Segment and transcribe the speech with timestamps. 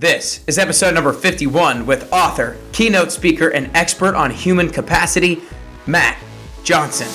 [0.00, 5.42] This is episode number 51 with author, keynote speaker, and expert on human capacity,
[5.86, 6.16] Matt
[6.64, 7.06] Johnson.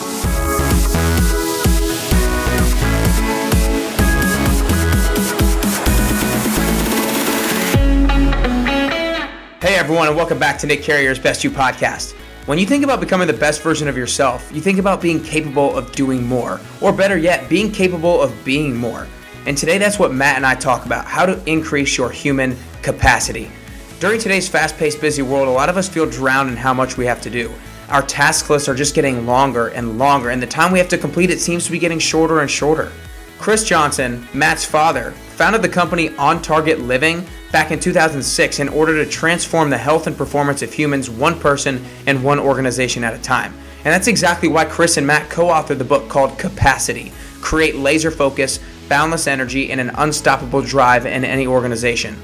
[9.59, 12.13] Hey everyone, and welcome back to Nick Carrier's Best You podcast.
[12.45, 15.75] When you think about becoming the best version of yourself, you think about being capable
[15.75, 19.07] of doing more, or better yet, being capable of being more.
[19.45, 23.51] And today, that's what Matt and I talk about how to increase your human capacity.
[23.99, 26.97] During today's fast paced, busy world, a lot of us feel drowned in how much
[26.97, 27.53] we have to do.
[27.89, 30.97] Our task lists are just getting longer and longer, and the time we have to
[30.97, 32.91] complete it seems to be getting shorter and shorter.
[33.37, 39.03] Chris Johnson, Matt's father, founded the company On Target Living back in 2006 in order
[39.03, 43.21] to transform the health and performance of humans one person and one organization at a
[43.21, 43.53] time.
[43.83, 48.09] And that's exactly why Chris and Matt co authored the book called Capacity Create Laser
[48.09, 52.15] Focus boundless energy, and an unstoppable drive in any organization.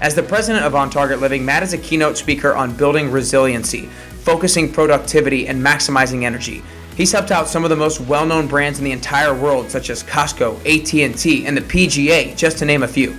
[0.00, 3.86] As the president of On Target Living, Matt is a keynote speaker on building resiliency,
[4.22, 6.62] focusing productivity, and maximizing energy.
[6.96, 10.02] He's helped out some of the most well-known brands in the entire world, such as
[10.02, 13.18] Costco, AT&T, and the PGA, just to name a few.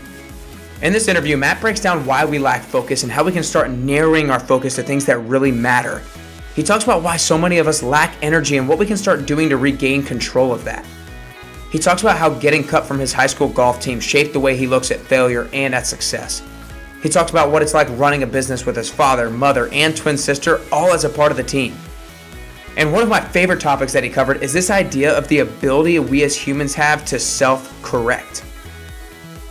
[0.81, 3.69] In this interview, Matt breaks down why we lack focus and how we can start
[3.69, 6.01] narrowing our focus to things that really matter.
[6.55, 9.25] He talks about why so many of us lack energy and what we can start
[9.25, 10.83] doing to regain control of that.
[11.71, 14.57] He talks about how getting cut from his high school golf team shaped the way
[14.57, 16.43] he looks at failure and at success.
[17.01, 20.17] He talks about what it's like running a business with his father, mother, and twin
[20.17, 21.73] sister all as a part of the team.
[22.75, 25.97] And one of my favorite topics that he covered is this idea of the ability
[25.99, 28.43] we as humans have to self correct.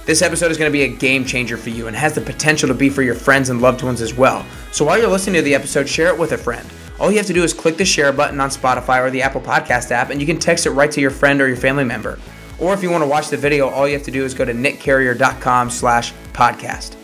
[0.05, 2.69] This episode is going to be a game changer for you and has the potential
[2.69, 4.45] to be for your friends and loved ones as well.
[4.73, 6.69] So while you're listening to the episode, share it with a friend.
[7.01, 9.41] All you have to do is click the share button on Spotify or the Apple
[9.41, 12.19] Podcast app, and you can text it right to your friend or your family member.
[12.59, 14.45] Or if you want to watch the video, all you have to do is go
[14.45, 16.97] to nickcarrier.com slash podcast.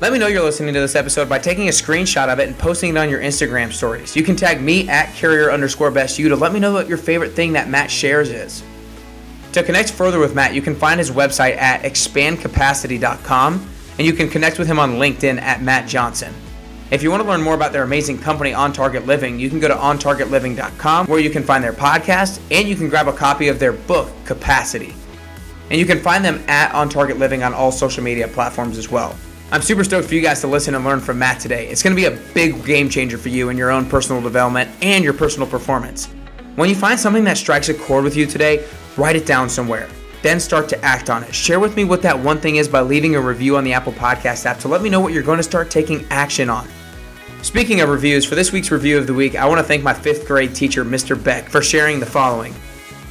[0.00, 2.58] Let me know you're listening to this episode by taking a screenshot of it and
[2.58, 4.16] posting it on your Instagram stories.
[4.16, 6.98] You can tag me at carrier underscore best you to let me know what your
[6.98, 8.64] favorite thing that Matt shares is.
[9.52, 14.28] To connect further with Matt, you can find his website at expandcapacity.com and you can
[14.28, 16.34] connect with him on LinkedIn at Matt Johnson.
[16.90, 19.58] If you want to learn more about their amazing company, On Target Living, you can
[19.58, 23.48] go to ontargetliving.com where you can find their podcast and you can grab a copy
[23.48, 24.94] of their book, Capacity.
[25.70, 28.90] And you can find them at On Target Living on all social media platforms as
[28.90, 29.16] well.
[29.50, 31.68] I'm super stoked for you guys to listen and learn from Matt today.
[31.68, 34.70] It's going to be a big game changer for you in your own personal development
[34.82, 36.06] and your personal performance.
[36.56, 38.66] When you find something that strikes a chord with you today,
[38.96, 39.88] write it down somewhere.
[40.24, 41.34] Then start to act on it.
[41.34, 43.92] Share with me what that one thing is by leaving a review on the Apple
[43.92, 46.66] Podcast app to let me know what you're going to start taking action on.
[47.42, 49.92] Speaking of reviews, for this week's review of the week, I want to thank my
[49.92, 51.22] fifth grade teacher, Mr.
[51.22, 52.54] Beck, for sharing the following.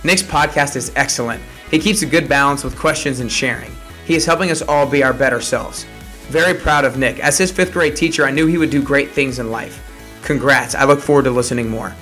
[0.04, 1.40] Nick's podcast is excellent.
[1.70, 3.72] He keeps a good balance with questions and sharing.
[4.06, 5.86] He is helping us all be our better selves.
[6.30, 7.20] Very proud of Nick.
[7.20, 9.88] As his fifth grade teacher, I knew he would do great things in life.
[10.24, 10.74] Congrats.
[10.74, 11.94] I look forward to listening more.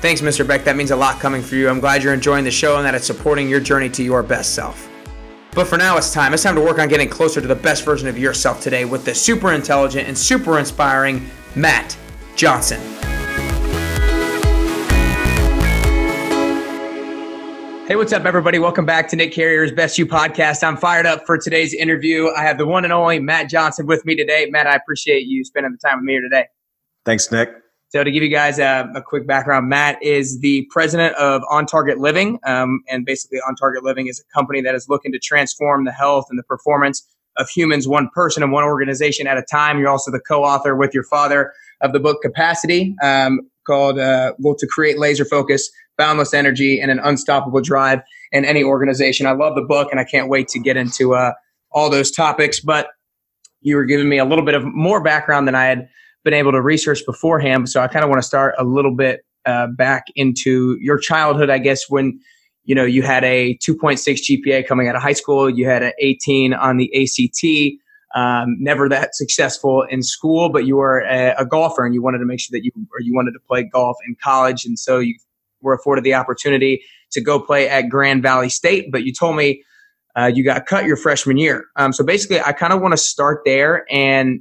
[0.00, 0.46] Thanks, Mr.
[0.46, 0.64] Beck.
[0.64, 1.68] That means a lot coming for you.
[1.68, 4.54] I'm glad you're enjoying the show and that it's supporting your journey to your best
[4.54, 4.88] self.
[5.54, 6.34] But for now, it's time.
[6.34, 9.06] It's time to work on getting closer to the best version of yourself today with
[9.06, 11.96] the super intelligent and super inspiring Matt
[12.36, 12.78] Johnson.
[17.86, 18.58] Hey, what's up, everybody?
[18.58, 20.62] Welcome back to Nick Carrier's Best You podcast.
[20.62, 22.28] I'm fired up for today's interview.
[22.36, 24.48] I have the one and only Matt Johnson with me today.
[24.50, 26.46] Matt, I appreciate you spending the time with me here today.
[27.06, 27.48] Thanks, Nick.
[27.88, 31.66] So, to give you guys a, a quick background, Matt is the president of On
[31.66, 32.38] Target Living.
[32.44, 35.92] Um, and basically, On Target Living is a company that is looking to transform the
[35.92, 39.78] health and the performance of humans, one person and one organization at a time.
[39.78, 44.56] You're also the co-author with your father of the book Capacity, um, called uh, "Well
[44.56, 48.00] to Create Laser Focus, Boundless Energy, and an Unstoppable Drive
[48.32, 51.32] in Any Organization." I love the book, and I can't wait to get into uh,
[51.70, 52.58] all those topics.
[52.58, 52.88] But
[53.60, 55.88] you were giving me a little bit of more background than I had
[56.26, 57.70] been able to research beforehand.
[57.70, 61.50] So I kind of want to start a little bit uh, back into your childhood,
[61.50, 62.18] I guess, when
[62.64, 65.92] you know, you had a 2.6 GPA coming out of high school, you had an
[66.00, 67.80] 18 on the ACT,
[68.18, 72.18] um, never that successful in school, but you were a, a, golfer and you wanted
[72.18, 74.64] to make sure that you, or you wanted to play golf in college.
[74.64, 75.14] And so you
[75.60, 76.82] were afforded the opportunity
[77.12, 79.62] to go play at Grand Valley State, but you told me
[80.18, 81.66] uh, you got cut your freshman year.
[81.76, 83.84] Um, so basically, I kind of want to start there.
[83.92, 84.40] And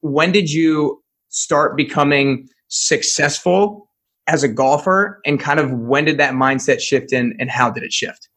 [0.00, 3.88] when did you start becoming successful
[4.26, 7.82] as a golfer and kind of when did that mindset shift in and how did
[7.82, 8.28] it shift?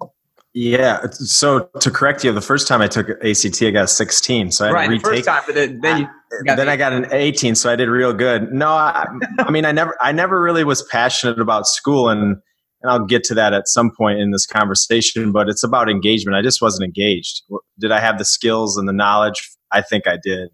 [0.54, 1.08] Yeah.
[1.12, 4.52] So to correct you, the first time I took ACT, I got 16.
[4.52, 5.06] So I right, retake.
[5.06, 6.10] First time, but then, then,
[6.46, 7.56] then I got an 18.
[7.56, 8.52] So I did real good.
[8.54, 9.08] No, I,
[9.40, 12.38] I mean, I never, I never really was passionate about school and,
[12.82, 16.36] and I'll get to that at some point in this conversation, but it's about engagement.
[16.36, 17.42] I just wasn't engaged.
[17.80, 19.50] Did I have the skills and the knowledge?
[19.72, 20.50] I think I did.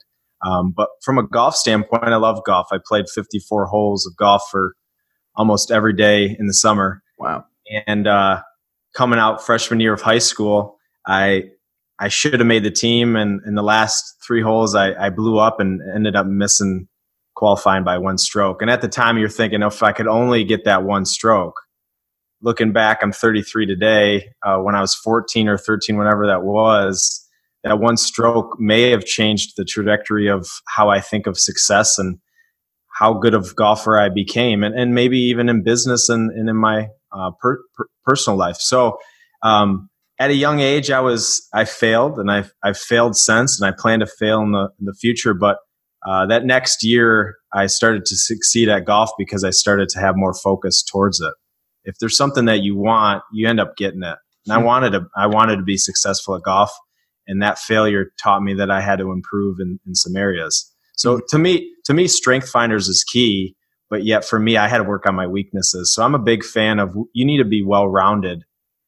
[0.46, 2.68] Um, but from a golf standpoint, I love golf.
[2.72, 4.76] I played 54 holes of golf for
[5.36, 7.02] almost every day in the summer.
[7.18, 7.46] Wow.
[7.88, 8.42] And uh,
[8.96, 11.46] coming out freshman year of high school, I
[12.02, 15.38] I should have made the team, and in the last three holes, I, I blew
[15.38, 16.88] up and ended up missing
[17.36, 18.62] qualifying by one stroke.
[18.62, 21.60] And at the time, you're thinking, if I could only get that one stroke.
[22.42, 24.30] Looking back, I'm 33 today.
[24.46, 27.28] Uh, when I was 14 or 13, whenever that was,
[27.64, 32.20] that one stroke may have changed the trajectory of how I think of success and
[33.00, 36.56] how good of golfer I became, and, and maybe even in business and, and in
[36.56, 38.58] my uh, per, per personal life.
[38.58, 38.98] So,
[39.42, 39.90] um,
[40.20, 43.74] at a young age, I was I failed, and I've I've failed since, and I
[43.78, 45.34] plan to fail in the in the future.
[45.34, 45.58] But
[46.06, 50.16] uh, that next year, I started to succeed at golf because I started to have
[50.18, 51.34] more focus towards it.
[51.86, 54.18] If there's something that you want, you end up getting it.
[54.46, 54.66] And I hmm.
[54.66, 56.72] wanted to I wanted to be successful at golf,
[57.30, 60.70] and that failure taught me that I had to improve in, in some areas.
[60.96, 61.26] So mm-hmm.
[61.30, 63.56] to me, to me, strength finders is key.
[63.90, 65.96] But yet, for me, I had to work on my weaknesses.
[65.96, 68.44] So I'm a big fan of you need to be well rounded.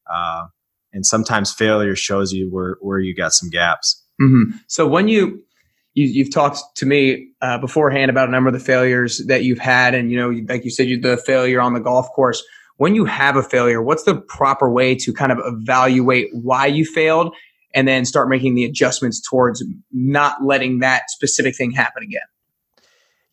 [0.08, 0.44] Uh,
[0.92, 4.00] and sometimes failure shows you where where you got some gaps.
[4.20, 4.56] Mm-hmm.
[4.68, 5.42] So when you,
[5.94, 9.58] you have talked to me uh, beforehand about a number of the failures that you've
[9.58, 12.42] had, and you know, like you said, you the failure on the golf course.
[12.76, 16.84] When you have a failure, what's the proper way to kind of evaluate why you
[16.84, 17.34] failed,
[17.74, 22.22] and then start making the adjustments towards not letting that specific thing happen again?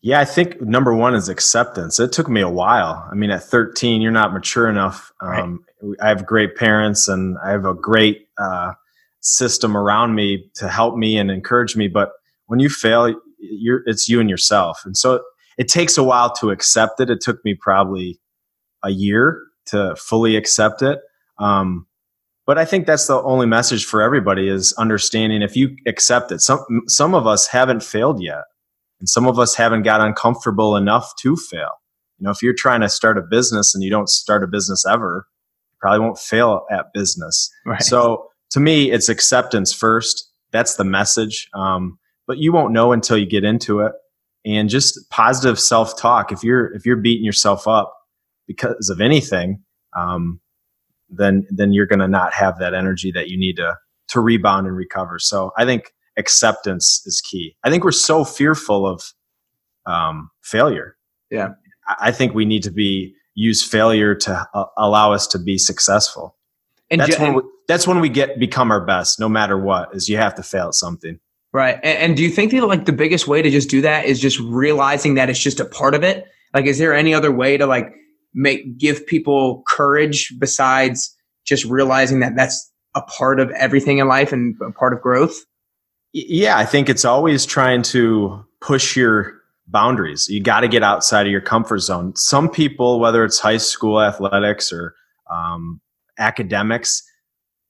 [0.02, 2.00] Yeah, I think number one is acceptance.
[2.00, 3.06] It took me a while.
[3.10, 5.12] I mean, at 13, you're not mature enough.
[5.20, 5.96] Um, right.
[6.00, 8.72] I have great parents and I have a great uh,
[9.20, 11.86] system around me to help me and encourage me.
[11.88, 12.12] But
[12.46, 14.80] when you fail, you're, it's you and yourself.
[14.86, 15.22] And so
[15.58, 17.10] it takes a while to accept it.
[17.10, 18.18] It took me probably
[18.82, 21.00] a year to fully accept it.
[21.38, 21.86] Um,
[22.50, 26.40] but I think that's the only message for everybody is understanding if you accept it.
[26.40, 28.42] Some some of us haven't failed yet.
[28.98, 31.70] And some of us haven't got uncomfortable enough to fail.
[32.18, 34.84] You know, if you're trying to start a business and you don't start a business
[34.84, 35.28] ever,
[35.70, 37.48] you probably won't fail at business.
[37.64, 37.84] Right.
[37.84, 40.28] So to me, it's acceptance first.
[40.50, 41.48] That's the message.
[41.54, 43.92] Um, but you won't know until you get into it.
[44.44, 46.32] And just positive self talk.
[46.32, 47.94] If you're if you're beating yourself up
[48.48, 49.62] because of anything,
[49.96, 50.40] um,
[51.10, 53.76] then then you're going to not have that energy that you need to
[54.08, 55.18] to rebound and recover.
[55.18, 57.56] So I think acceptance is key.
[57.64, 59.12] I think we're so fearful of
[59.86, 60.96] um, failure.
[61.30, 61.50] Yeah.
[62.00, 66.36] I think we need to be use failure to uh, allow us to be successful.
[66.90, 69.94] And that's ju- when we, that's when we get become our best, no matter what.
[69.94, 71.18] Is you have to fail at something.
[71.52, 71.76] Right.
[71.76, 74.20] And, and do you think that like the biggest way to just do that is
[74.20, 76.26] just realizing that it's just a part of it?
[76.52, 77.94] Like, is there any other way to like
[78.34, 84.32] make give people courage besides just realizing that that's a part of everything in life
[84.32, 85.36] and a part of growth?
[86.12, 90.28] Yeah, I think it's always trying to push your boundaries.
[90.28, 92.14] You got to get outside of your comfort zone.
[92.16, 94.94] Some people, whether it's high school athletics or
[95.30, 95.80] um,
[96.18, 97.02] academics,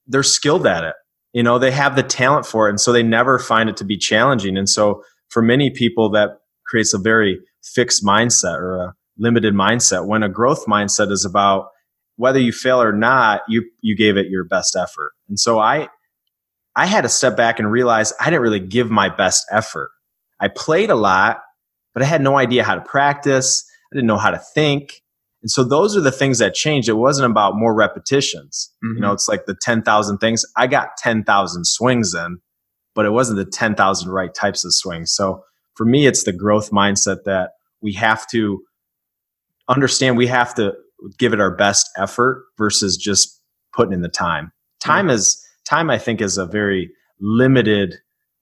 [0.06, 0.94] they're skilled at it.
[1.32, 3.84] You know, they have the talent for it, and so they never find it to
[3.84, 4.56] be challenging.
[4.56, 10.06] And so, for many people, that creates a very fixed mindset or a limited mindset.
[10.06, 11.68] When a growth mindset is about
[12.16, 15.12] whether you fail or not, you you gave it your best effort.
[15.28, 15.88] And so, I
[16.74, 19.90] I had to step back and realize I didn't really give my best effort.
[20.40, 21.40] I played a lot,
[21.94, 23.64] but I had no idea how to practice.
[23.92, 25.02] I didn't know how to think.
[25.42, 26.88] And so those are the things that changed.
[26.88, 28.72] It wasn't about more repetitions.
[28.84, 28.96] Mm-hmm.
[28.96, 30.44] You know, it's like the 10,000 things.
[30.56, 32.38] I got 10,000 swings in,
[32.94, 35.12] but it wasn't the 10,000 right types of swings.
[35.12, 38.62] So for me, it's the growth mindset that we have to
[39.70, 40.74] understand we have to
[41.18, 43.40] give it our best effort versus just
[43.72, 44.52] putting in the time.
[44.80, 45.14] Time mm-hmm.
[45.14, 47.96] is time I think is a very limited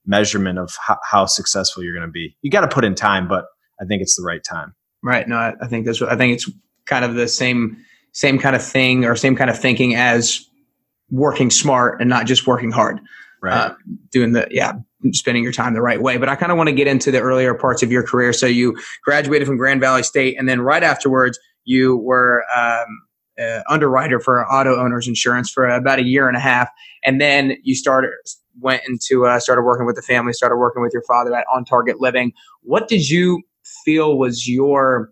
[0.05, 2.35] measurement of how, how successful you're going to be.
[2.41, 3.45] You got to put in time, but
[3.79, 4.73] I think it's the right time.
[5.03, 5.27] Right.
[5.27, 6.01] No, I, I think that's.
[6.01, 6.49] what I think it's
[6.85, 7.77] kind of the same
[8.11, 10.45] same kind of thing or same kind of thinking as
[11.09, 12.99] working smart and not just working hard.
[13.41, 13.53] Right.
[13.53, 13.75] Uh,
[14.11, 14.73] doing the yeah,
[15.11, 16.17] spending your time the right way.
[16.17, 18.33] But I kind of want to get into the earlier parts of your career.
[18.33, 22.85] So you graduated from Grand Valley State, and then right afterwards you were um,
[23.41, 26.69] uh, underwriter for auto owners insurance for about a year and a half,
[27.03, 28.11] and then you started
[28.59, 31.63] went into uh, started working with the family, started working with your father at On
[31.63, 32.33] Target Living.
[32.61, 33.41] What did you
[33.85, 35.11] feel was your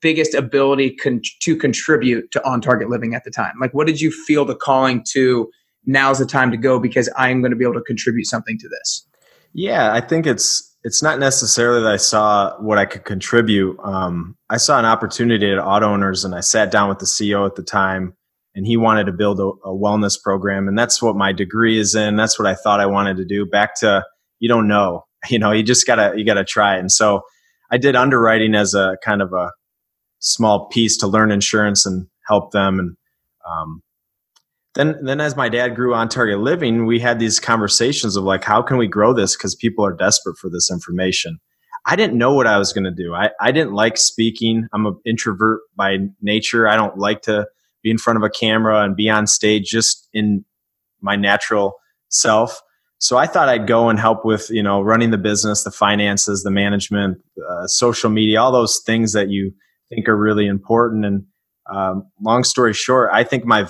[0.00, 3.54] biggest ability con- to contribute to On Target Living at the time?
[3.60, 5.48] Like, what did you feel the calling to?
[5.86, 8.58] Now's the time to go because I am going to be able to contribute something
[8.58, 9.06] to this.
[9.52, 13.76] Yeah, I think it's it's not necessarily that I saw what I could contribute.
[13.82, 17.46] Um, I saw an opportunity at Auto Owners, and I sat down with the CEO
[17.46, 18.14] at the time,
[18.54, 21.94] and he wanted to build a, a, wellness program, and that's what my degree is
[21.94, 22.16] in.
[22.16, 23.46] That's what I thought I wanted to do.
[23.46, 24.04] Back to
[24.38, 25.04] you don't know.
[25.28, 26.76] You know, you just gotta you gotta try.
[26.76, 27.22] And so
[27.72, 29.50] I did underwriting as a kind of a
[30.20, 32.78] small piece to learn insurance and help them.
[32.78, 32.96] And
[33.44, 33.82] um,
[34.76, 38.44] then then as my dad grew on target living, we had these conversations of like,
[38.44, 39.36] how can we grow this?
[39.36, 41.38] Because people are desperate for this information.
[41.86, 43.14] I didn't know what I was going to do.
[43.14, 44.68] I, I didn't like speaking.
[44.72, 46.68] I'm an introvert by nature.
[46.68, 47.46] I don't like to
[47.82, 50.44] be in front of a camera and be on stage just in
[51.00, 51.74] my natural
[52.08, 52.60] self.
[52.98, 56.42] So I thought I'd go and help with, you know, running the business, the finances,
[56.42, 59.52] the management, uh, social media, all those things that you
[59.90, 61.04] think are really important.
[61.04, 61.24] And
[61.72, 63.68] um, long story short, I think my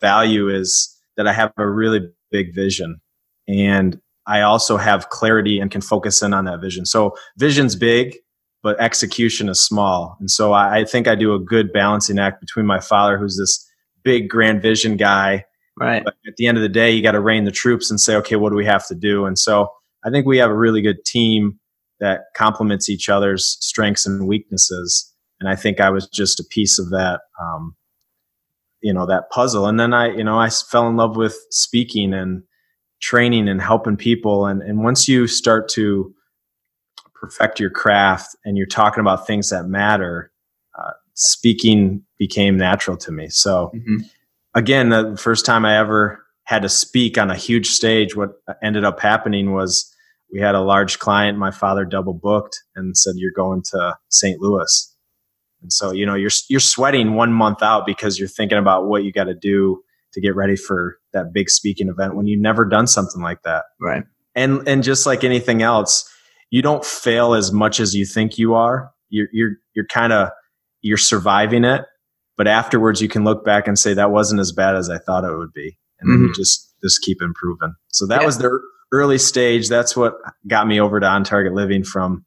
[0.00, 2.00] value is that I have a really
[2.30, 3.00] big vision
[3.48, 6.84] and I also have clarity and can focus in on that vision.
[6.84, 8.16] So vision's big,
[8.62, 10.16] but execution is small.
[10.18, 13.38] And so I, I think I do a good balancing act between my father, who's
[13.38, 13.64] this
[14.02, 15.44] big grand vision guy,
[15.78, 16.02] Right.
[16.02, 18.16] But at the end of the day, you got to rein the troops and say,
[18.16, 19.26] okay, what do we have to do?
[19.26, 19.70] And so
[20.04, 21.58] I think we have a really good team
[22.00, 25.12] that complements each other's strengths and weaknesses.
[25.40, 27.76] And I think I was just a piece of that, um,
[28.80, 29.66] you know, that puzzle.
[29.66, 32.42] And then I, you know, I fell in love with speaking and
[33.00, 34.46] training and helping people.
[34.46, 36.14] And, and once you start to
[37.14, 40.30] perfect your craft and you're talking about things that matter,
[40.78, 43.28] uh, speaking became natural to me.
[43.28, 43.98] So, mm-hmm
[44.56, 48.84] again, the first time I ever had to speak on a huge stage, what ended
[48.84, 49.94] up happening was
[50.32, 51.38] we had a large client.
[51.38, 54.40] My father double booked and said, "You're going to St.
[54.40, 54.95] Louis."
[55.66, 59.02] And so, you know, you're you're sweating one month out because you're thinking about what
[59.02, 59.82] you got to do
[60.12, 63.64] to get ready for that big speaking event when you've never done something like that.
[63.80, 64.04] Right.
[64.34, 66.08] And and just like anything else,
[66.50, 68.92] you don't fail as much as you think you are.
[69.08, 70.30] You're you're you're kind of
[70.82, 71.84] you're surviving it
[72.36, 75.24] but afterwards you can look back and say that wasn't as bad as I thought
[75.24, 76.12] it would be, and mm-hmm.
[76.12, 76.40] then you mm-hmm.
[76.40, 77.74] just just keep improving.
[77.92, 78.26] So that yeah.
[78.26, 78.60] was the
[78.92, 79.68] early stage.
[79.68, 80.14] That's what
[80.46, 82.24] got me over to on target living from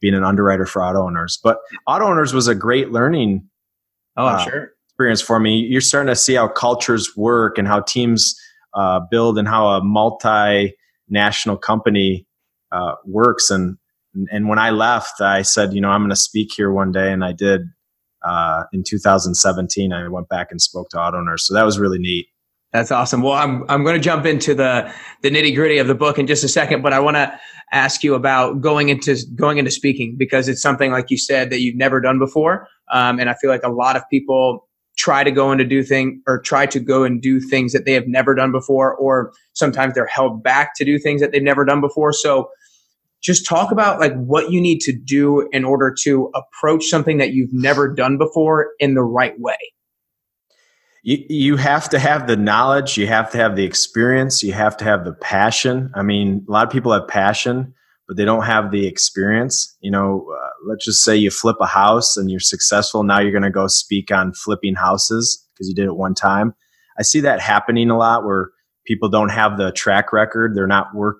[0.00, 1.38] being an underwriter for auto owners.
[1.42, 3.48] But auto owners was a great learning.
[4.16, 4.72] Oh, uh, sure.
[4.88, 5.58] Experience for me.
[5.60, 8.38] You're starting to see how cultures work and how teams
[8.74, 12.26] uh, build and how a multinational company
[12.72, 13.50] uh, works.
[13.50, 13.78] And
[14.32, 17.12] and when I left, I said, you know, I'm going to speak here one day,
[17.12, 17.62] and I did
[18.22, 21.46] uh, in 2017, I went back and spoke to auto owners.
[21.46, 22.26] So that was really neat.
[22.72, 23.22] That's awesome.
[23.22, 26.26] Well, I'm I'm going to jump into the the nitty gritty of the book in
[26.26, 27.40] just a second, but I want to
[27.72, 31.60] ask you about going into going into speaking because it's something like you said that
[31.60, 35.30] you've never done before, um, and I feel like a lot of people try to
[35.30, 38.34] go into do thing or try to go and do things that they have never
[38.34, 42.12] done before, or sometimes they're held back to do things that they've never done before.
[42.12, 42.50] So
[43.20, 47.32] just talk about like what you need to do in order to approach something that
[47.32, 49.56] you've never done before in the right way
[51.02, 54.76] you, you have to have the knowledge you have to have the experience you have
[54.76, 57.72] to have the passion i mean a lot of people have passion
[58.06, 61.66] but they don't have the experience you know uh, let's just say you flip a
[61.66, 65.74] house and you're successful now you're going to go speak on flipping houses because you
[65.74, 66.54] did it one time
[66.98, 68.50] i see that happening a lot where
[68.86, 71.18] people don't have the track record they're not work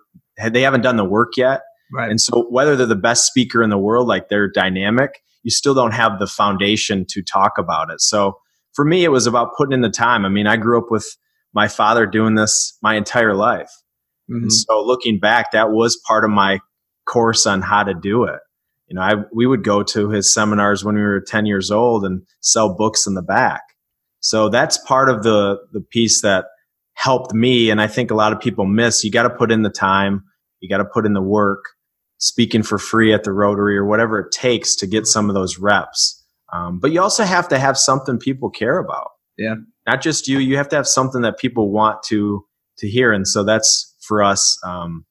[0.50, 2.10] they haven't done the work yet Right.
[2.10, 5.74] And so whether they're the best speaker in the world, like they're dynamic, you still
[5.74, 8.00] don't have the foundation to talk about it.
[8.00, 8.38] So
[8.78, 10.24] for me, it was about putting in the time.
[10.24, 11.16] I mean, I grew up with
[11.52, 13.72] my father doing this my entire life.
[14.30, 14.50] Mm-hmm.
[14.50, 16.60] So looking back, that was part of my
[17.04, 18.38] course on how to do it.
[18.86, 22.04] You know, I, we would go to his seminars when we were 10 years old
[22.04, 23.62] and sell books in the back.
[24.20, 26.44] So that's part of the, the piece that
[26.94, 27.70] helped me.
[27.70, 29.02] And I think a lot of people miss.
[29.02, 30.22] You got to put in the time.
[30.60, 31.64] You got to put in the work
[32.18, 35.58] speaking for free at the Rotary or whatever it takes to get some of those
[35.58, 36.17] reps.
[36.52, 39.10] Um, but you also have to have something people care about.
[39.36, 39.54] Yeah.
[39.86, 40.38] Not just you.
[40.38, 42.44] You have to have something that people want to
[42.78, 45.04] to hear, and so that's for us um,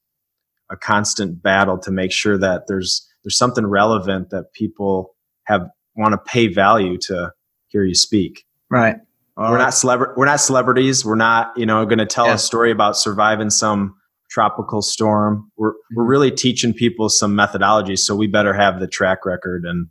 [0.69, 5.15] a constant battle to make sure that there's there's something relevant that people
[5.45, 7.31] have want to pay value to
[7.67, 8.45] hear you speak.
[8.69, 8.97] Right.
[9.35, 11.03] we're not celebra- We're not celebrities.
[11.03, 12.35] We're not you know going to tell yeah.
[12.35, 13.95] a story about surviving some
[14.29, 15.51] tropical storm.
[15.57, 16.09] We're we're mm-hmm.
[16.09, 19.87] really teaching people some methodology, so we better have the track record and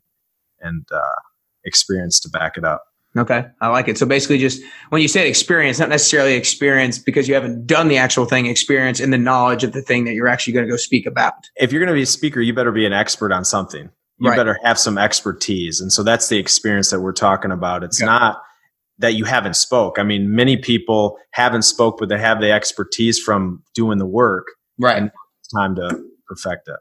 [0.60, 1.20] and uh,
[1.66, 2.84] experience to back it up.
[3.16, 3.96] Okay, I like it.
[3.96, 7.96] So basically, just when you say experience, not necessarily experience because you haven't done the
[7.96, 10.76] actual thing, experience in the knowledge of the thing that you're actually going to go
[10.76, 11.32] speak about.
[11.56, 13.88] If you're going to be a speaker, you better be an expert on something.
[14.18, 14.36] You right.
[14.36, 17.82] better have some expertise, and so that's the experience that we're talking about.
[17.82, 18.06] It's okay.
[18.06, 18.42] not
[18.98, 19.98] that you haven't spoke.
[19.98, 24.46] I mean, many people haven't spoke, but they have the expertise from doing the work.
[24.78, 24.96] Right.
[24.96, 26.76] And it's time to perfect it.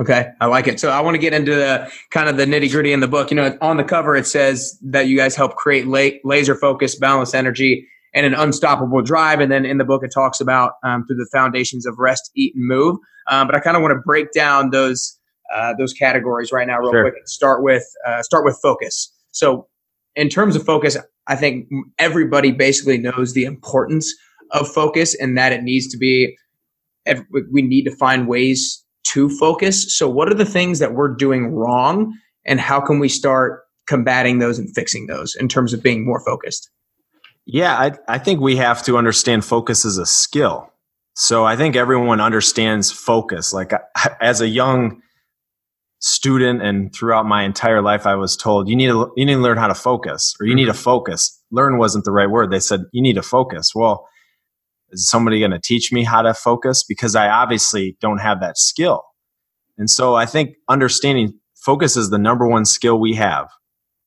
[0.00, 0.80] Okay, I like it.
[0.80, 3.30] So I want to get into the kind of the nitty gritty in the book.
[3.30, 6.94] You know, on the cover it says that you guys help create la- laser focus,
[6.94, 9.40] balanced energy and an unstoppable drive.
[9.40, 12.54] And then in the book, it talks about um, through the foundations of rest, eat,
[12.54, 12.96] and move.
[13.30, 15.18] Um, but I kind of want to break down those
[15.54, 17.10] uh, those categories right now, real sure.
[17.10, 17.14] quick.
[17.26, 19.12] Start with uh, start with focus.
[19.32, 19.68] So,
[20.16, 24.12] in terms of focus, I think everybody basically knows the importance
[24.52, 26.36] of focus and that it needs to be.
[27.52, 28.79] We need to find ways
[29.12, 29.96] to focus.
[29.96, 32.14] So, what are the things that we're doing wrong,
[32.46, 36.20] and how can we start combating those and fixing those in terms of being more
[36.24, 36.70] focused?
[37.46, 40.70] Yeah, I, I think we have to understand focus as a skill.
[41.14, 43.52] So I think everyone understands focus.
[43.52, 43.72] Like
[44.20, 45.02] as a young
[45.98, 49.40] student and throughout my entire life, I was told you need to you need to
[49.40, 50.80] learn how to focus, or you need to mm-hmm.
[50.80, 51.42] focus.
[51.50, 52.50] Learn wasn't the right word.
[52.50, 53.74] They said you need to focus.
[53.74, 54.08] Well,
[54.92, 56.82] is somebody going to teach me how to focus?
[56.82, 59.02] Because I obviously don't have that skill.
[59.78, 63.48] And so I think understanding focus is the number one skill we have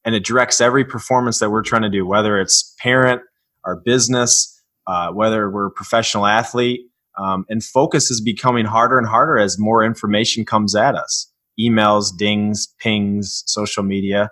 [0.05, 3.21] and it directs every performance that we're trying to do, whether it's parent,
[3.63, 6.81] our business, uh, whether we're a professional athlete.
[7.17, 12.07] Um, and focus is becoming harder and harder as more information comes at us emails,
[12.17, 14.29] dings, pings, social media.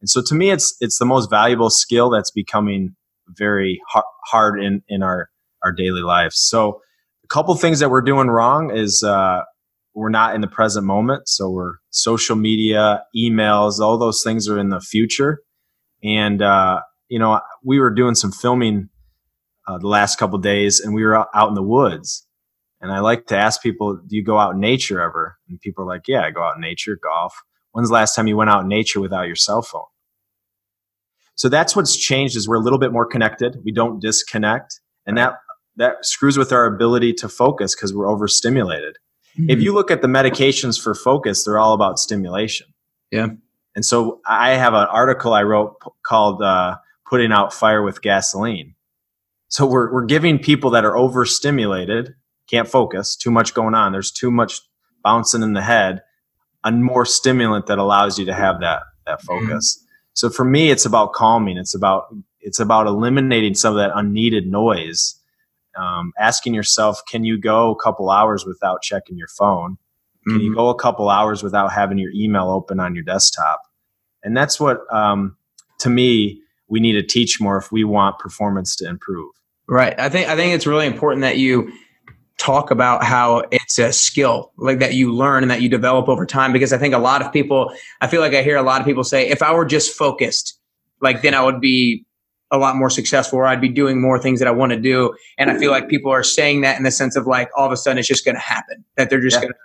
[0.00, 2.94] And so to me, it's, it's the most valuable skill that's becoming
[3.28, 3.80] very
[4.26, 5.28] hard in, in our,
[5.62, 6.38] our daily lives.
[6.38, 6.80] So
[7.24, 9.42] a couple things that we're doing wrong is, uh,
[9.94, 11.28] we're not in the present moment.
[11.28, 15.40] So we're social media, emails, all those things are in the future.
[16.02, 18.88] And, uh, you know, we were doing some filming
[19.66, 22.26] uh, the last couple days and we were out in the woods.
[22.80, 25.36] And I like to ask people, do you go out in nature ever?
[25.48, 27.34] And people are like, yeah, I go out in nature, golf.
[27.72, 29.82] When's the last time you went out in nature without your cell phone?
[31.34, 33.60] So that's what's changed is we're a little bit more connected.
[33.64, 34.80] We don't disconnect.
[35.04, 35.34] And that,
[35.76, 38.96] that screws with our ability to focus because we're overstimulated.
[39.38, 39.50] Mm-hmm.
[39.50, 42.68] If you look at the medications for focus, they're all about stimulation.
[43.10, 43.28] Yeah.
[43.74, 46.76] And so I have an article I wrote p- called uh,
[47.08, 48.74] "Putting Out Fire with Gasoline."
[49.48, 52.14] So we're we're giving people that are overstimulated,
[52.48, 53.92] can't focus, too much going on.
[53.92, 54.60] There's too much
[55.02, 56.02] bouncing in the head,
[56.64, 59.46] a more stimulant that allows you to have that that mm-hmm.
[59.46, 59.76] focus.
[59.78, 59.86] Mm-hmm.
[60.14, 61.56] So for me, it's about calming.
[61.56, 65.19] It's about it's about eliminating some of that unneeded noise
[65.76, 69.78] um, asking yourself, can you go a couple hours without checking your phone?
[70.26, 70.44] Can mm-hmm.
[70.44, 73.62] you go a couple hours without having your email open on your desktop?
[74.22, 75.36] And that's what, um,
[75.78, 79.30] to me, we need to teach more if we want performance to improve.
[79.68, 79.98] Right.
[79.98, 81.72] I think I think it's really important that you
[82.38, 86.24] talk about how it's a skill like that you learn and that you develop over
[86.24, 88.80] time because I think a lot of people I feel like I hear a lot
[88.80, 90.58] of people say if I were just focused
[91.02, 92.04] like then I would be
[92.50, 95.14] a lot more successful or I'd be doing more things that I want to do.
[95.38, 97.72] And I feel like people are saying that in the sense of like all of
[97.72, 99.42] a sudden it's just going to happen, that they're just yeah.
[99.42, 99.58] going to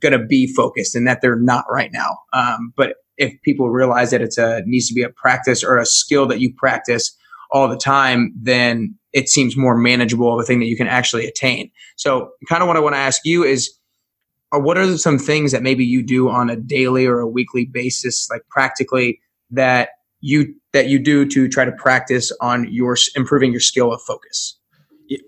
[0.00, 2.18] going to be focused and that they're not right now.
[2.32, 5.86] Um, but if people realize that it's a needs to be a practice or a
[5.86, 7.16] skill that you practice
[7.50, 11.26] all the time, then it seems more manageable of a thing that you can actually
[11.26, 11.70] attain.
[11.96, 13.72] So kind of what I want to ask you is,
[14.50, 17.64] or what are some things that maybe you do on a daily or a weekly
[17.64, 19.90] basis, like practically that
[20.22, 24.58] you that you do to try to practice on your improving your skill of focus?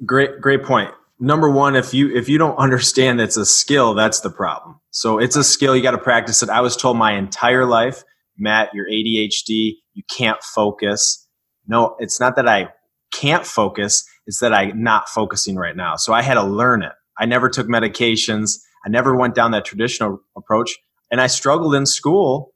[0.07, 0.93] Great, great point.
[1.21, 4.81] Number one, if you if you don't understand it's a skill, that's the problem.
[4.91, 6.49] So it's a skill you got to practice it.
[6.49, 8.05] I was told my entire life,
[8.39, 11.29] Matt, you're ADHD, you can't focus.
[11.67, 12.69] No, it's not that I
[13.13, 15.97] can't focus; it's that I'm not focusing right now.
[15.97, 16.93] So I had to learn it.
[17.19, 18.59] I never took medications.
[18.87, 20.77] I never went down that traditional approach,
[21.11, 22.54] and I struggled in school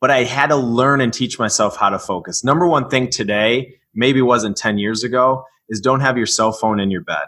[0.00, 2.42] but I had to learn and teach myself how to focus.
[2.42, 6.80] Number one thing today, maybe wasn't 10 years ago, is don't have your cell phone
[6.80, 7.26] in your bed.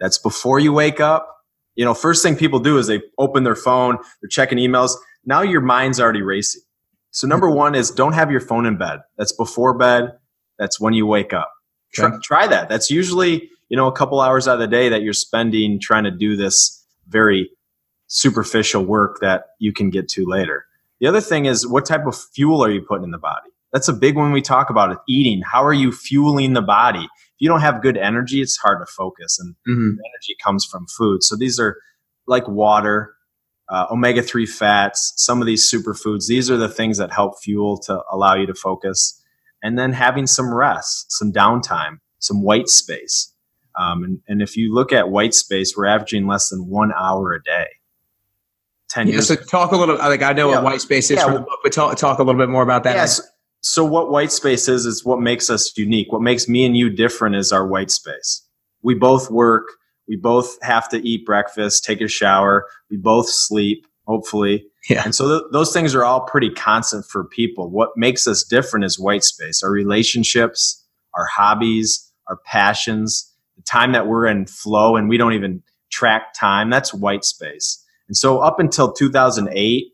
[0.00, 1.30] That's before you wake up.
[1.74, 4.92] You know, first thing people do is they open their phone, they're checking emails.
[5.24, 6.62] Now your mind's already racing.
[7.10, 7.56] So number mm-hmm.
[7.56, 9.00] one is don't have your phone in bed.
[9.16, 10.12] That's before bed.
[10.58, 11.50] That's when you wake up.
[11.92, 12.68] Try, try that.
[12.68, 16.04] That's usually, you know, a couple hours out of the day that you're spending trying
[16.04, 17.50] to do this very
[18.08, 20.66] superficial work that you can get to later.
[21.00, 23.50] The other thing is what type of fuel are you putting in the body?
[23.72, 25.42] That's a big one we talk about it, eating.
[25.42, 27.00] How are you fueling the body?
[27.00, 29.98] If you don't have good energy, it's hard to focus, and mm-hmm.
[29.98, 31.24] energy comes from food.
[31.24, 31.76] So these are
[32.28, 33.14] like water,
[33.68, 36.28] uh, omega 3 fats, some of these superfoods.
[36.28, 39.20] These are the things that help fuel to allow you to focus.
[39.60, 43.34] And then having some rest, some downtime, some white space.
[43.76, 47.32] Um, and, and if you look at white space, we're averaging less than one hour
[47.32, 47.66] a day.
[48.90, 49.28] 10 yeah, years.
[49.28, 50.56] So talk a little, like I know yeah.
[50.56, 51.24] what white space is yeah.
[51.24, 52.96] from the book, but talk, talk a little bit more about that.
[52.96, 53.20] Yes.
[53.62, 56.12] So what white space is, is what makes us unique.
[56.12, 58.42] What makes me and you different is our white space.
[58.82, 59.64] We both work.
[60.06, 62.66] We both have to eat breakfast, take a shower.
[62.90, 64.66] We both sleep, hopefully.
[64.90, 65.02] Yeah.
[65.04, 67.70] And so th- those things are all pretty constant for people.
[67.70, 73.92] What makes us different is white space, our relationships, our hobbies, our passions, the time
[73.92, 77.82] that we're in flow and we don't even track time, that's white space.
[78.08, 79.86] And so up until 2008,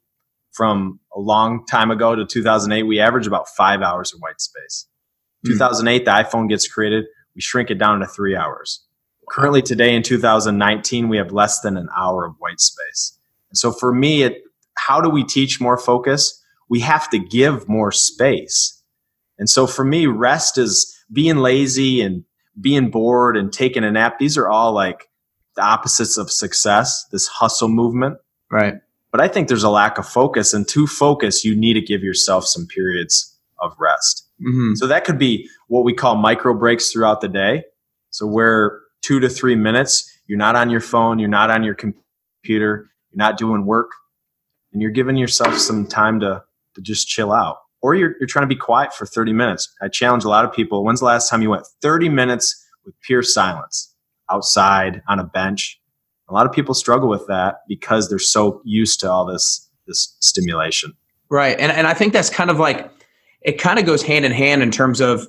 [0.53, 4.87] from a long time ago to 2008, we average about five hours of white space.
[5.47, 5.55] Mm-hmm.
[5.55, 7.05] 2008, the iPhone gets created.
[7.35, 8.85] We shrink it down to three hours.
[9.31, 13.17] Currently, today in 2019, we have less than an hour of white space.
[13.51, 14.43] And so for me, it,
[14.77, 16.43] how do we teach more focus?
[16.69, 18.83] We have to give more space.
[19.39, 22.25] And so for me, rest is being lazy and
[22.61, 24.19] being bored and taking a nap.
[24.19, 25.09] These are all like
[25.61, 28.19] the opposites of success, this hustle movement.
[28.51, 28.75] Right.
[29.13, 30.55] But I think there's a lack of focus.
[30.55, 34.27] And to focus, you need to give yourself some periods of rest.
[34.41, 34.75] Mm-hmm.
[34.77, 37.65] So that could be what we call micro breaks throughout the day.
[38.11, 41.75] So where two to three minutes, you're not on your phone, you're not on your
[41.75, 43.91] computer, you're not doing work,
[44.73, 46.43] and you're giving yourself some time to,
[46.75, 47.59] to just chill out.
[47.83, 49.75] Or you're, you're trying to be quiet for 30 minutes.
[49.83, 50.85] I challenge a lot of people.
[50.85, 53.90] When's the last time you went 30 minutes with pure silence
[54.31, 55.81] outside on a bench?
[56.29, 60.17] A lot of people struggle with that because they're so used to all this this
[60.21, 60.93] stimulation.
[61.29, 61.59] Right.
[61.59, 62.91] And and I think that's kind of like
[63.43, 65.27] it kind of goes hand in hand in terms of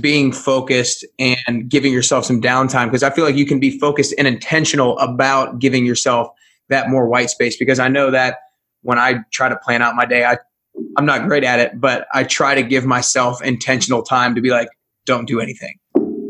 [0.00, 4.14] being focused and giving yourself some downtime because I feel like you can be focused
[4.16, 6.28] and intentional about giving yourself
[6.68, 8.38] that more white space because I know that
[8.82, 10.38] when I try to plan out my day, I
[10.96, 14.50] I'm not great at it, but I try to give myself intentional time to be
[14.50, 14.68] like,
[15.06, 15.78] don't do anything.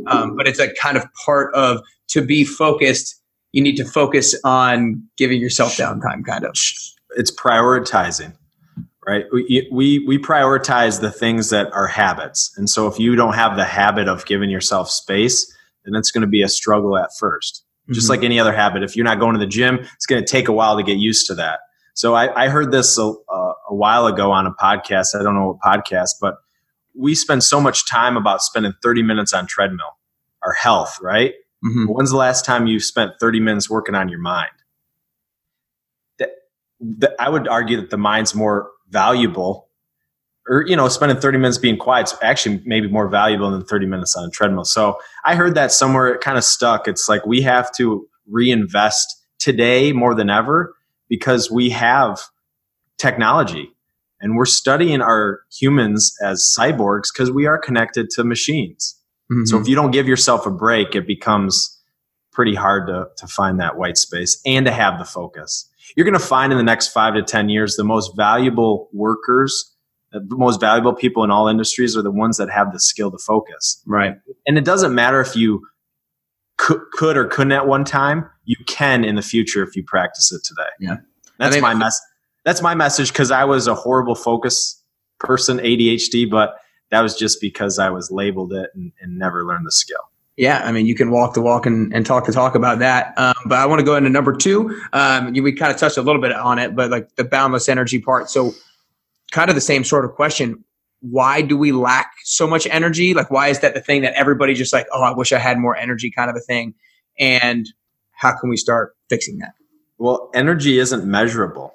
[0.06, 3.20] Um, but it's a kind of part of to be focused.
[3.52, 6.54] You need to focus on giving yourself downtime, kind of.
[7.16, 8.34] It's prioritizing
[9.06, 9.24] right?
[9.32, 12.52] We, we, we prioritize the things that are habits.
[12.56, 15.52] And so if you don't have the habit of giving yourself space,
[15.84, 17.92] then it's going to be a struggle at 1st mm-hmm.
[17.92, 18.82] Just like any other habit.
[18.82, 20.98] If you're not going to the gym, it's going to take a while to get
[20.98, 21.60] used to that.
[21.94, 25.18] So I, I heard this a, a while ago on a podcast.
[25.18, 26.36] I don't know what podcast, but
[26.96, 29.98] we spend so much time about spending 30 minutes on treadmill,
[30.42, 31.34] our health, right?
[31.64, 31.86] Mm-hmm.
[31.86, 34.50] When's the last time you spent 30 minutes working on your mind?
[36.18, 36.30] That,
[36.80, 39.68] that, I would argue that the mind's more valuable
[40.48, 43.86] or you know spending 30 minutes being quiet is actually maybe more valuable than 30
[43.86, 47.24] minutes on a treadmill so i heard that somewhere it kind of stuck it's like
[47.26, 50.74] we have to reinvest today more than ever
[51.08, 52.20] because we have
[52.98, 53.70] technology
[54.20, 59.44] and we're studying our humans as cyborgs because we are connected to machines mm-hmm.
[59.44, 61.80] so if you don't give yourself a break it becomes
[62.32, 66.18] pretty hard to, to find that white space and to have the focus you're going
[66.18, 69.72] to find in the next five to 10 years the most valuable workers,
[70.12, 73.18] the most valuable people in all industries are the ones that have the skill to
[73.18, 73.82] focus.
[73.86, 74.16] Right.
[74.46, 75.66] And it doesn't matter if you
[76.56, 80.32] could, could or couldn't at one time, you can in the future if you practice
[80.32, 80.68] it today.
[80.80, 80.96] Yeah.
[81.38, 82.00] That's my mess.
[82.44, 84.82] That's my message because I was a horrible focus
[85.18, 86.56] person, ADHD, but
[86.90, 90.00] that was just because I was labeled it and, and never learned the skill.
[90.36, 93.16] Yeah, I mean, you can walk the walk and, and talk the talk about that.
[93.16, 94.80] Um, but I want to go into number two.
[94.92, 98.00] Um, we kind of touched a little bit on it, but like the boundless energy
[98.00, 98.30] part.
[98.30, 98.52] So,
[99.30, 100.64] kind of the same sort of question.
[101.00, 103.14] Why do we lack so much energy?
[103.14, 105.58] Like, why is that the thing that everybody just like, oh, I wish I had
[105.58, 106.74] more energy kind of a thing?
[107.18, 107.68] And
[108.12, 109.52] how can we start fixing that?
[109.98, 111.74] Well, energy isn't measurable.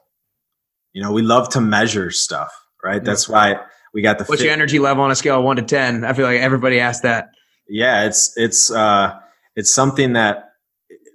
[0.93, 2.51] You know, we love to measure stuff,
[2.83, 3.03] right?
[3.03, 3.59] That's why
[3.93, 4.25] we got the.
[4.25, 6.03] What's fit- your energy level on a scale of one to 10?
[6.05, 7.29] I feel like everybody asks that
[7.69, 9.17] yeah, it's it's uh,
[9.55, 10.49] it's something that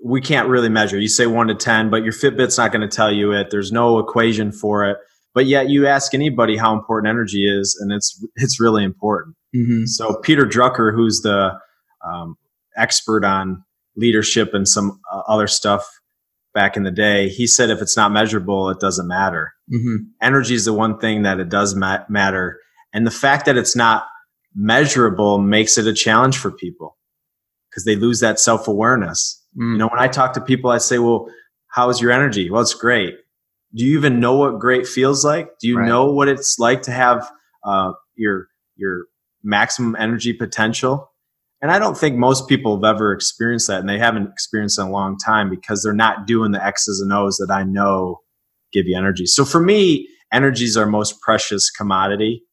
[0.02, 0.98] we can't really measure.
[0.98, 3.48] You say one to ten, but your Fitbit's not going to tell you it.
[3.50, 4.96] There's no equation for it.
[5.34, 9.36] But yet, you ask anybody how important energy is, and it's it's really important.
[9.54, 9.86] Mm-hmm.
[9.86, 11.58] So Peter Drucker, who's the
[12.04, 12.36] um,
[12.76, 13.64] expert on
[13.96, 15.88] leadership and some uh, other stuff
[16.54, 19.52] back in the day, he said if it's not measurable, it doesn't matter.
[19.72, 19.96] Mm-hmm.
[20.22, 22.60] Energy is the one thing that it does ma- matter,
[22.94, 24.06] and the fact that it's not
[24.54, 26.96] measurable makes it a challenge for people
[27.68, 29.42] because they lose that self awareness.
[29.58, 29.72] Mm.
[29.72, 31.28] You know, when I talk to people, I say, well,
[31.68, 32.50] how's your energy?
[32.50, 33.16] Well, it's great.
[33.74, 35.48] Do you even know what great feels like?
[35.60, 35.88] Do you right.
[35.88, 37.28] know what it's like to have
[37.64, 39.06] uh, your your
[39.42, 41.10] maximum energy potential?
[41.60, 44.82] And I don't think most people have ever experienced that, and they haven't experienced it
[44.82, 48.20] in a long time because they're not doing the X's and O's that I know
[48.72, 49.26] give you energy.
[49.26, 52.44] So for me, energy is our most precious commodity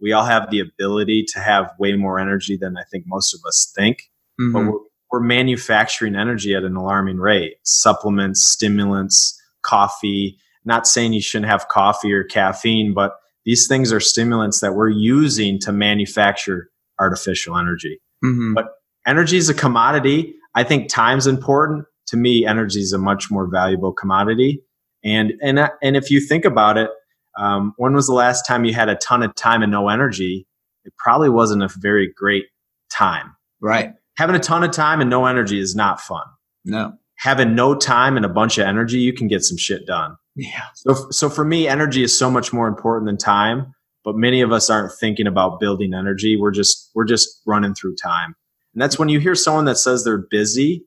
[0.00, 3.40] we all have the ability to have way more energy than I think most of
[3.46, 4.10] us think.
[4.40, 4.52] Mm-hmm.
[4.52, 4.78] But we're,
[5.10, 7.54] we're manufacturing energy at an alarming rate.
[7.64, 10.38] Supplements, stimulants, coffee.
[10.64, 14.90] Not saying you shouldn't have coffee or caffeine, but these things are stimulants that we're
[14.90, 16.68] using to manufacture
[17.00, 18.00] artificial energy.
[18.24, 18.54] Mm-hmm.
[18.54, 18.66] But
[19.06, 20.34] energy is a commodity.
[20.54, 21.86] I think time's important.
[22.08, 24.62] To me, energy is a much more valuable commodity.
[25.04, 26.90] And and and if you think about it,
[27.38, 30.46] um, when was the last time you had a ton of time and no energy?
[30.84, 32.46] It probably wasn't a very great
[32.90, 33.34] time.
[33.60, 33.92] Right.
[34.16, 36.24] Having a ton of time and no energy is not fun.
[36.64, 36.94] No.
[37.16, 40.16] Having no time and a bunch of energy, you can get some shit done.
[40.34, 40.64] Yeah.
[40.74, 43.72] So, so for me, energy is so much more important than time.
[44.04, 46.36] But many of us aren't thinking about building energy.
[46.36, 48.34] We're just we're just running through time.
[48.72, 50.86] And that's when you hear someone that says they're busy.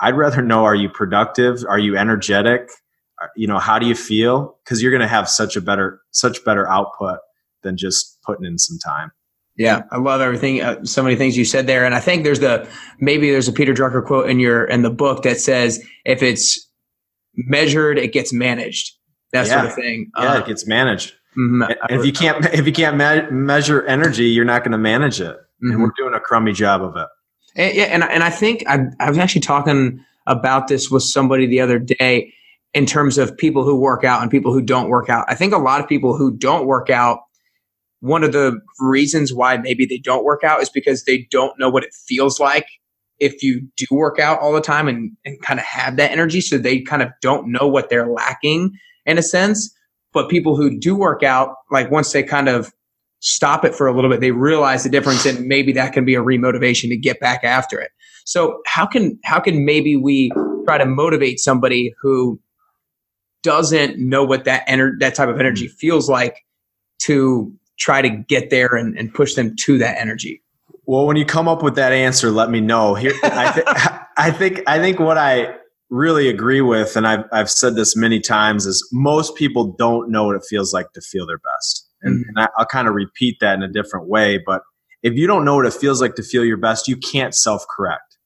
[0.00, 1.64] I'd rather know: Are you productive?
[1.66, 2.68] Are you energetic?
[3.36, 4.58] You know, how do you feel?
[4.64, 7.18] Because you're going to have such a better such better output
[7.62, 9.10] than just putting in some time.
[9.56, 10.60] Yeah, I love everything.
[10.60, 13.52] Uh, so many things you said there, and I think there's the maybe there's a
[13.52, 16.68] Peter Drucker quote in your in the book that says if it's
[17.36, 18.92] measured, it gets managed.
[19.32, 19.54] That yeah.
[19.54, 20.10] sort of thing.
[20.18, 21.14] Yeah, uh, it gets managed.
[21.38, 21.62] Mm-hmm.
[21.62, 25.20] And if you can't if you can't me- measure energy, you're not going to manage
[25.20, 25.36] it.
[25.36, 25.70] Mm-hmm.
[25.70, 27.08] And we're doing a crummy job of it.
[27.56, 31.46] And, yeah, and and I think I, I was actually talking about this with somebody
[31.46, 32.32] the other day
[32.74, 35.24] in terms of people who work out and people who don't work out.
[35.28, 37.20] I think a lot of people who don't work out
[38.00, 41.70] one of the reasons why maybe they don't work out is because they don't know
[41.70, 42.66] what it feels like
[43.18, 46.42] if you do work out all the time and, and kind of have that energy.
[46.42, 48.72] So they kind of don't know what they're lacking
[49.06, 49.74] in a sense.
[50.12, 52.72] But people who do work out, like once they kind of
[53.20, 56.14] stop it for a little bit, they realize the difference and maybe that can be
[56.14, 57.90] a remotivation to get back after it.
[58.26, 60.30] So how can how can maybe we
[60.66, 62.38] try to motivate somebody who
[63.44, 66.44] doesn't know what that ener- that type of energy feels like
[67.02, 70.42] to try to get there and, and push them to that energy?
[70.86, 72.94] Well, when you come up with that answer, let me know.
[72.94, 73.66] Here, I, th-
[74.16, 75.54] I think I think what I
[75.90, 80.24] really agree with, and I've I've said this many times, is most people don't know
[80.24, 82.28] what it feels like to feel their best, and, mm-hmm.
[82.30, 84.38] and I, I'll kind of repeat that in a different way.
[84.44, 84.62] But
[85.02, 87.64] if you don't know what it feels like to feel your best, you can't self
[87.74, 88.18] correct.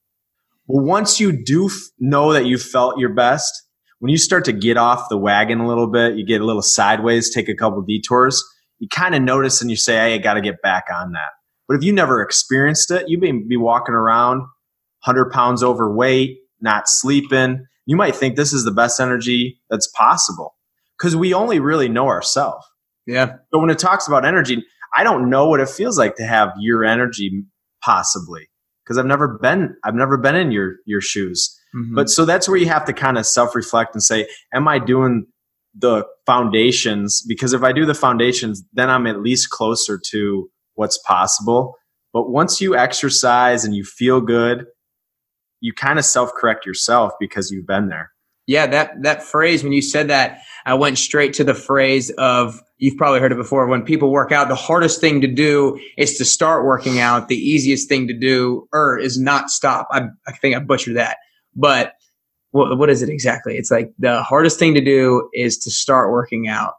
[0.67, 3.63] Well, once you do f- know that you felt your best,
[3.99, 6.61] when you start to get off the wagon a little bit, you get a little
[6.61, 8.43] sideways, take a couple detours
[8.79, 11.29] you kind of notice and you say, hey, I got to get back on that.
[11.67, 14.39] But if you never experienced it, you may be walking around
[15.05, 17.65] 100 pounds overweight, not sleeping.
[17.85, 20.55] You might think this is the best energy that's possible
[20.97, 22.65] because we only really know ourselves.
[23.05, 23.35] Yeah.
[23.51, 24.63] But when it talks about energy,
[24.95, 27.43] I don't know what it feels like to have your energy
[27.83, 28.49] possibly
[28.83, 31.55] because I've never been I've never been in your your shoes.
[31.75, 31.95] Mm-hmm.
[31.95, 35.27] But so that's where you have to kind of self-reflect and say, am I doing
[35.75, 40.97] the foundations because if I do the foundations, then I'm at least closer to what's
[40.97, 41.75] possible.
[42.13, 44.65] But once you exercise and you feel good,
[45.61, 48.11] you kind of self correct yourself because you've been there.
[48.47, 52.59] Yeah, that that phrase when you said that, I went straight to the phrase of
[52.77, 53.67] you've probably heard it before.
[53.67, 57.27] When people work out, the hardest thing to do is to start working out.
[57.27, 59.87] The easiest thing to do or er, is not stop.
[59.91, 61.17] I, I think I butchered that,
[61.55, 61.93] but
[62.51, 63.57] what, what is it exactly?
[63.57, 66.73] It's like the hardest thing to do is to start working out.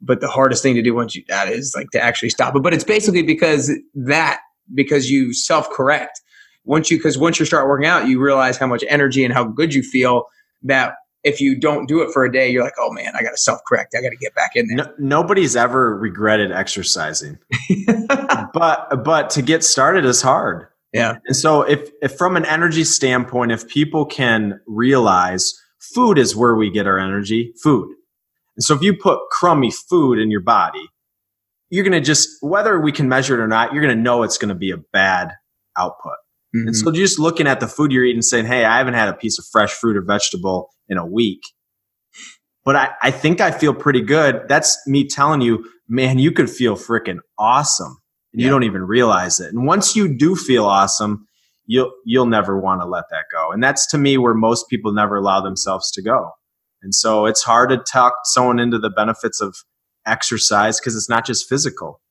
[0.00, 2.62] But the hardest thing to do once you that is like to actually stop it.
[2.62, 4.40] But it's basically because that
[4.72, 6.20] because you self correct.
[6.64, 9.44] Once you because once you start working out, you realize how much energy and how
[9.44, 10.26] good you feel
[10.62, 13.30] that if you don't do it for a day, you're like, oh man, I got
[13.30, 13.94] to self correct.
[13.98, 14.76] I got to get back in there.
[14.76, 17.38] No, nobody's ever regretted exercising,
[18.54, 20.68] but but to get started is hard.
[20.98, 21.14] Yeah.
[21.26, 25.54] And so if, if from an energy standpoint, if people can realize
[25.94, 27.94] food is where we get our energy, food.
[28.56, 30.84] And so if you put crummy food in your body,
[31.70, 34.22] you're going to just, whether we can measure it or not, you're going to know
[34.22, 35.32] it's going to be a bad
[35.76, 36.16] output.
[36.56, 36.68] Mm-hmm.
[36.68, 39.12] And so just looking at the food you're eating saying, Hey, I haven't had a
[39.14, 41.42] piece of fresh fruit or vegetable in a week,
[42.64, 44.48] but I, I think I feel pretty good.
[44.48, 47.97] That's me telling you, man, you could feel freaking awesome
[48.32, 48.46] and yeah.
[48.46, 49.52] you don't even realize it.
[49.52, 51.26] And once you do feel awesome,
[51.66, 53.52] you'll you'll never want to let that go.
[53.52, 56.32] And that's to me where most people never allow themselves to go.
[56.82, 59.56] And so it's hard to talk someone into the benefits of
[60.06, 62.00] exercise because it's not just physical.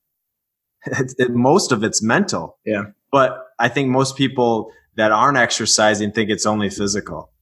[0.86, 2.56] It, it, most of it's mental.
[2.64, 2.84] Yeah.
[3.10, 7.32] But I think most people that aren't exercising think it's only physical.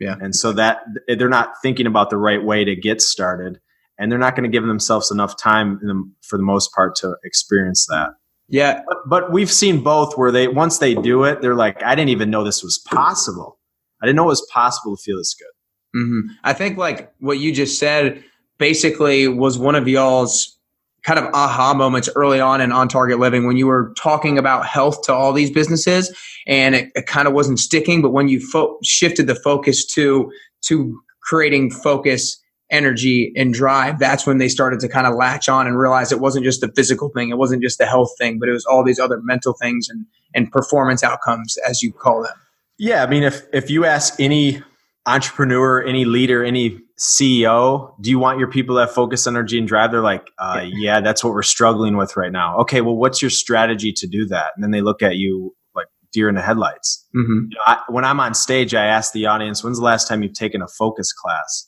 [0.00, 0.16] Yeah.
[0.18, 3.60] And so that they're not thinking about the right way to get started
[3.98, 7.16] and they're not going to give themselves enough time the, for the most part to
[7.24, 8.10] experience that.
[8.48, 11.94] Yeah, but, but, we've seen both where they once they do it, they're like, I
[11.94, 13.58] didn't even know this was possible.
[14.02, 16.00] I didn't know it was possible to feel this good.
[16.00, 16.32] Mm-hmm.
[16.44, 18.22] I think like what you just said
[18.58, 20.58] basically was one of y'all's
[21.02, 24.66] kind of aha moments early on in on target living when you were talking about
[24.66, 26.14] health to all these businesses
[26.46, 30.30] and it, it kind of wasn't sticking but when you fo- shifted the focus to
[30.60, 32.38] to creating focus
[32.70, 36.20] energy and drive, that's when they started to kind of latch on and realize it
[36.20, 38.84] wasn't just the physical thing, it wasn't just the health thing, but it was all
[38.84, 42.34] these other mental things and and performance outcomes, as you call them.
[42.78, 44.62] Yeah, I mean, if if you ask any
[45.06, 49.66] entrepreneur, any leader, any CEO, do you want your people to have focus, energy, and
[49.66, 49.90] drive?
[49.90, 50.70] They're like, uh, yeah.
[50.74, 52.58] yeah, that's what we're struggling with right now.
[52.58, 54.52] Okay, well, what's your strategy to do that?
[54.54, 57.06] And then they look at you like deer in the headlights.
[57.16, 57.46] Mm-hmm.
[57.50, 60.22] You know, I, when I'm on stage, I ask the audience, when's the last time
[60.22, 61.67] you've taken a focus class?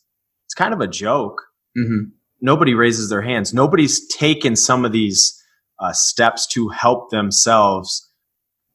[0.51, 1.41] It's kind of a joke.
[1.79, 2.11] Mm-hmm.
[2.41, 3.55] Nobody raises their hands.
[3.55, 5.41] Nobody's taken some of these
[5.79, 8.09] uh, steps to help themselves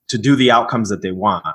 [0.07, 1.45] to do the outcomes that they want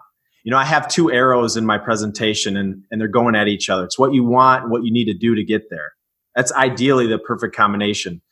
[0.43, 3.69] you know, I have two arrows in my presentation and, and they're going at each
[3.69, 3.85] other.
[3.85, 5.93] It's what you want and what you need to do to get there.
[6.35, 8.23] That's ideally the perfect combination.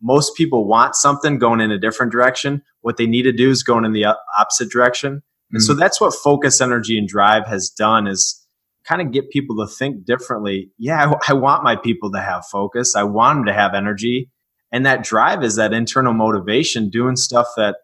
[0.00, 2.62] Most people want something going in a different direction.
[2.80, 4.06] What they need to do is going in the
[4.38, 5.22] opposite direction.
[5.50, 5.66] And mm-hmm.
[5.66, 8.43] so that's what focus, energy, and drive has done is
[8.86, 10.70] kind of get people to think differently.
[10.78, 12.94] Yeah, I, I want my people to have focus.
[12.94, 14.30] I want them to have energy.
[14.72, 17.76] And that drive is that internal motivation, doing stuff that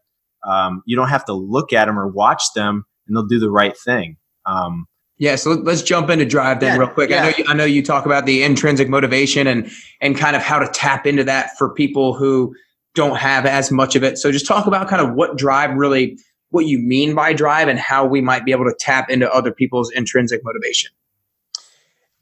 [0.47, 3.51] um, you don't have to look at them or watch them and they'll do the
[3.51, 4.17] right thing.
[4.47, 4.87] Um,
[5.19, 7.11] yeah, so let's jump into drive then, yeah, real quick.
[7.11, 7.21] Yeah.
[7.21, 10.41] I know you, I know you talk about the intrinsic motivation and and kind of
[10.41, 12.55] how to tap into that for people who
[12.95, 14.17] don't have as much of it.
[14.17, 16.19] So just talk about kind of what drive really,
[16.51, 19.53] what you mean by drive, and how we might be able to tap into other
[19.53, 20.91] people's intrinsic motivation.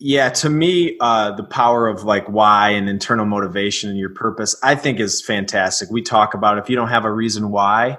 [0.00, 4.54] Yeah, to me, uh, the power of like why and internal motivation and your purpose,
[4.62, 5.90] I think is fantastic.
[5.90, 7.98] We talk about if you don't have a reason why,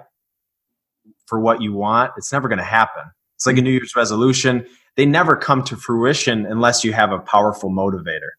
[1.25, 3.03] for what you want, it's never going to happen.
[3.35, 4.65] It's like a New Year's resolution.
[4.95, 8.31] They never come to fruition unless you have a powerful motivator.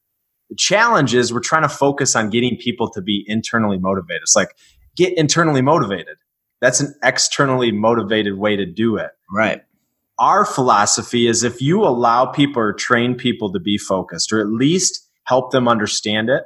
[0.48, 4.22] The challenge is we're trying to focus on getting people to be internally motivated.
[4.22, 4.57] It's like
[4.96, 6.16] get internally motivated.
[6.61, 9.11] That's an externally motivated way to do it.
[9.33, 9.62] Right.
[10.18, 14.49] Our philosophy is if you allow people or train people to be focused or at
[14.49, 16.42] least help them understand it,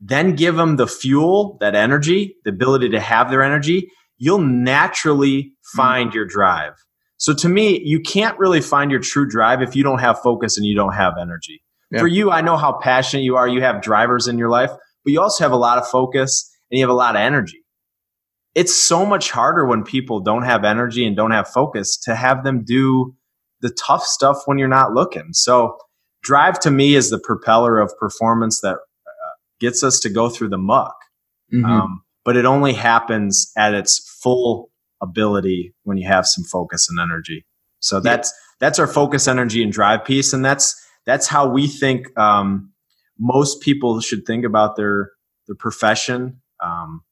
[0.00, 5.52] then give them the fuel, that energy, the ability to have their energy, you'll naturally
[5.74, 6.74] find your drive.
[7.16, 10.56] So to me, you can't really find your true drive if you don't have focus
[10.56, 11.62] and you don't have energy.
[11.90, 12.00] Yeah.
[12.00, 13.48] For you, I know how passionate you are.
[13.48, 14.70] You have drivers in your life,
[15.04, 17.57] but you also have a lot of focus and you have a lot of energy.
[18.54, 22.44] It's so much harder when people don't have energy and don't have focus to have
[22.44, 23.14] them do
[23.60, 25.32] the tough stuff when you're not looking.
[25.32, 25.76] So
[26.22, 30.48] drive to me is the propeller of performance that uh, gets us to go through
[30.48, 30.96] the muck.
[31.52, 31.64] Mm-hmm.
[31.64, 36.98] Um, but it only happens at its full ability when you have some focus and
[36.98, 37.46] energy.
[37.80, 38.56] So that's yeah.
[38.60, 40.74] that's our focus, energy, and drive piece, and that's
[41.06, 42.72] that's how we think um,
[43.18, 45.12] most people should think about their
[45.46, 46.40] their profession.
[46.62, 47.02] Um,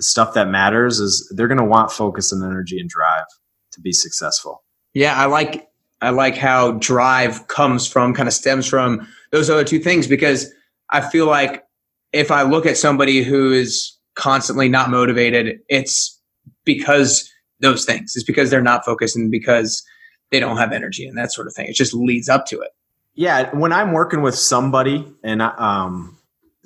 [0.00, 3.24] stuff that matters is they're going to want focus and energy and drive
[3.72, 4.62] to be successful.
[4.94, 5.68] Yeah, I like
[6.00, 10.52] I like how drive comes from kind of stems from those other two things because
[10.90, 11.64] I feel like
[12.12, 16.20] if I look at somebody who is constantly not motivated, it's
[16.64, 17.30] because
[17.60, 18.12] those things.
[18.14, 19.82] It's because they're not focused and because
[20.30, 21.66] they don't have energy and that sort of thing.
[21.66, 22.70] It just leads up to it.
[23.14, 26.15] Yeah, when I'm working with somebody, and um,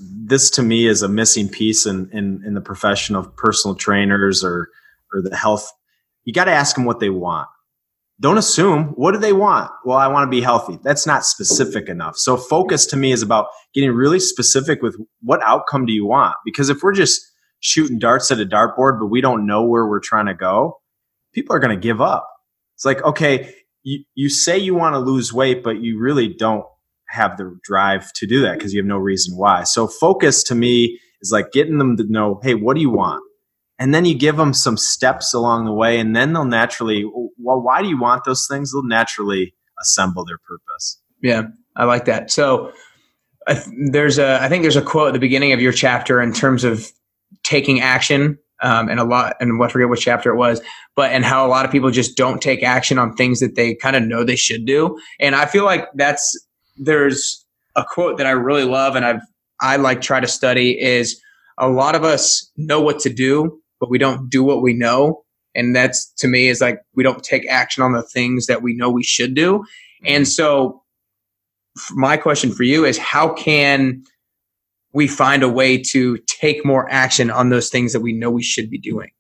[0.01, 4.43] this to me is a missing piece in, in, in the profession of personal trainers
[4.43, 4.69] or
[5.13, 5.71] or the health.
[6.25, 7.49] You got to ask them what they want.
[8.21, 9.71] Don't assume what do they want.
[9.85, 10.79] Well, I want to be healthy.
[10.83, 12.17] That's not specific enough.
[12.17, 16.37] So focus to me is about getting really specific with what outcome do you want.
[16.45, 17.23] Because if we're just
[17.61, 20.81] shooting darts at a dartboard, but we don't know where we're trying to go,
[21.33, 22.29] people are going to give up.
[22.77, 26.65] It's like, okay, you, you say you want to lose weight, but you really don't
[27.11, 29.65] have the drive to do that because you have no reason why.
[29.65, 33.23] So focus to me is like getting them to know, hey, what do you want?
[33.79, 37.05] And then you give them some steps along the way, and then they'll naturally,
[37.39, 38.73] well, why do you want those things?
[38.73, 41.01] They'll naturally assemble their purpose.
[41.23, 41.45] Yeah,
[41.77, 42.31] I like that.
[42.31, 42.73] So
[43.91, 46.63] there's a, I think there's a quote at the beginning of your chapter in terms
[46.63, 46.93] of
[47.43, 50.61] taking action um, and a lot and I forget which chapter it was,
[50.95, 53.75] but and how a lot of people just don't take action on things that they
[53.75, 54.99] kind of know they should do.
[55.19, 56.39] And I feel like that's
[56.81, 57.45] there's
[57.77, 59.21] a quote that I really love and I've
[59.61, 61.21] I like try to study is
[61.59, 65.23] a lot of us know what to do, but we don't do what we know.
[65.55, 68.75] And that's to me is like we don't take action on the things that we
[68.75, 69.65] know we should do.
[70.05, 70.83] And so
[71.93, 74.03] my question for you is how can
[74.93, 78.43] we find a way to take more action on those things that we know we
[78.43, 79.11] should be doing.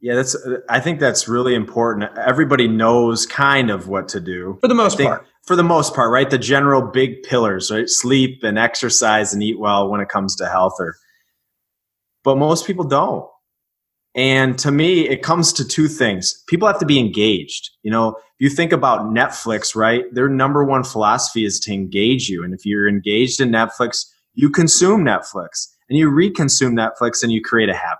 [0.00, 0.36] Yeah, that's.
[0.68, 2.16] I think that's really important.
[2.16, 5.26] Everybody knows kind of what to do for the most part.
[5.48, 6.28] For the most part, right?
[6.28, 7.88] The general big pillars, right?
[7.88, 10.96] Sleep and exercise and eat well when it comes to health, or
[12.22, 13.26] but most people don't.
[14.14, 16.44] And to me, it comes to two things.
[16.48, 17.70] People have to be engaged.
[17.82, 20.04] You know, if you think about Netflix, right?
[20.12, 24.50] Their number one philosophy is to engage you, and if you're engaged in Netflix, you
[24.50, 27.98] consume Netflix and you reconsume Netflix and you create a habit.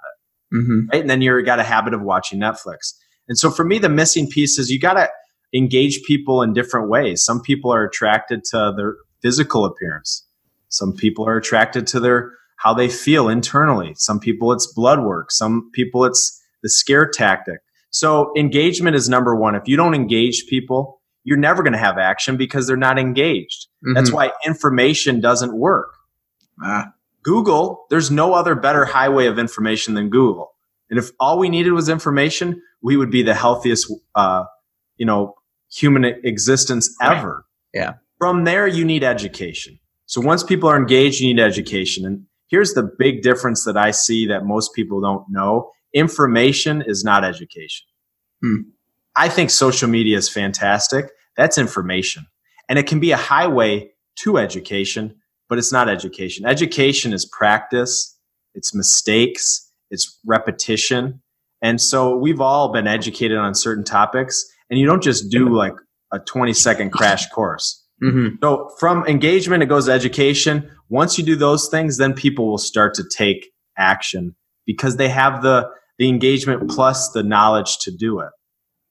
[0.53, 0.89] Mm-hmm.
[0.93, 1.01] Right.
[1.01, 2.93] And then you've got a habit of watching Netflix.
[3.27, 5.09] And so for me, the missing piece is you got to,
[5.55, 7.25] engage people in different ways.
[7.25, 10.27] Some people are attracted to their physical appearance.
[10.69, 13.95] Some people are attracted to their how they feel internally.
[13.95, 15.31] Some people it's blood work.
[15.31, 17.61] Some people it's the scare tactic.
[17.91, 19.55] So engagement is number one.
[19.55, 23.69] If you don't engage people, you're never going to have action because they're not engaged.
[23.85, 23.95] Mm-hmm.
[23.95, 25.95] That's why information doesn't work.
[26.63, 26.93] Ah.
[27.23, 30.55] Google, there's no other better highway of information than Google.
[30.91, 34.45] And if all we needed was information, we would be the healthiest, uh,
[34.97, 35.35] you know,
[35.73, 37.45] human existence ever.
[37.75, 37.81] Right.
[37.81, 37.93] Yeah.
[38.19, 39.79] From there, you need education.
[40.07, 42.05] So once people are engaged, you need education.
[42.05, 47.05] And here's the big difference that I see that most people don't know information is
[47.05, 47.87] not education.
[48.43, 48.61] Hmm.
[49.16, 51.11] I think social media is fantastic.
[51.37, 52.27] That's information.
[52.69, 53.91] And it can be a highway
[54.21, 55.16] to education,
[55.49, 56.45] but it's not education.
[56.45, 58.16] Education is practice,
[58.55, 61.23] it's mistakes, it's repetition.
[61.62, 65.75] And so we've all been educated on certain topics, and you don't just do like
[66.12, 67.85] a 20 second crash course.
[68.03, 68.37] Mm-hmm.
[68.43, 70.71] So from engagement, it goes to education.
[70.89, 74.35] Once you do those things, then people will start to take action
[74.66, 78.31] because they have the, the engagement plus the knowledge to do it.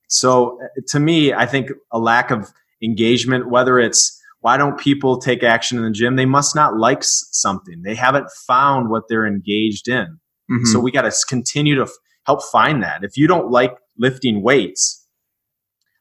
[0.09, 2.51] So uh, to me, I think a lack of
[2.81, 6.15] engagement, whether it's why don't people take action in the gym?
[6.15, 7.81] They must not like something.
[7.83, 10.19] They haven't found what they're engaged in.
[10.49, 10.65] Mm-hmm.
[10.65, 11.91] So we got to continue to f-
[12.25, 13.03] help find that.
[13.03, 15.05] If you don't like lifting weights,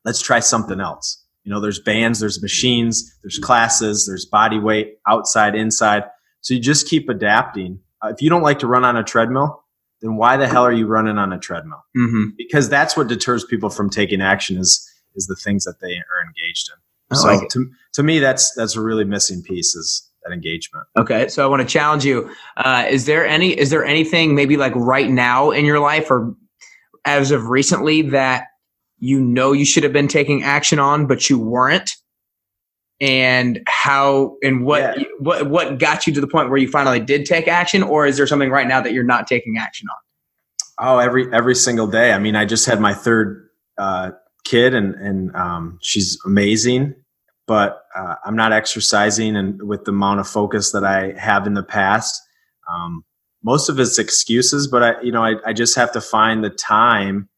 [0.06, 1.22] let's try something else.
[1.44, 6.04] You know, there's bands, there's machines, there's classes, there's body weight, outside, inside.
[6.40, 7.80] So you just keep adapting.
[8.02, 9.64] Uh, if you don't like to run on a treadmill,
[10.00, 11.84] then why the hell are you running on a treadmill?
[11.96, 12.30] Mm-hmm.
[12.38, 16.26] Because that's what deters people from taking action is is the things that they are
[16.26, 16.76] engaged in.
[17.10, 20.86] I so like to, to me, that's that's a really missing piece is that engagement.
[20.98, 22.30] Okay, so I want to challenge you.
[22.56, 26.34] Uh, is there any is there anything maybe like right now in your life or
[27.04, 28.48] as of recently that
[29.06, 31.92] you know you should have been taking action on but you weren't?
[32.98, 35.04] And how and what yeah.
[35.18, 38.16] what what got you to the point where you finally did take action, or is
[38.16, 40.88] there something right now that you're not taking action on?
[40.88, 42.12] Oh, every every single day.
[42.12, 44.12] I mean, I just had my third uh,
[44.46, 46.94] kid and and um, she's amazing
[47.48, 51.54] but uh, i'm not exercising and with the amount of focus that i have in
[51.54, 52.22] the past
[52.68, 53.04] um,
[53.42, 56.50] most of it's excuses but i you know I, I just have to find the
[56.50, 57.28] time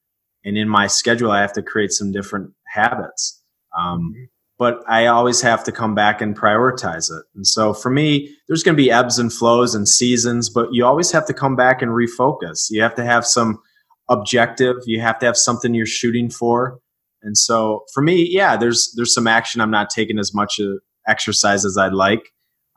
[0.49, 3.43] and in my schedule i have to create some different habits
[3.79, 4.25] um, mm-hmm.
[4.59, 8.63] but i always have to come back and prioritize it and so for me there's
[8.63, 11.83] going to be ebbs and flows and seasons but you always have to come back
[11.83, 13.61] and refocus you have to have some
[14.09, 16.81] objective you have to have something you're shooting for
[17.23, 19.61] and so for me, yeah, there's there's some action.
[19.61, 20.75] I'm not taking as much uh,
[21.07, 22.33] exercise as I'd like.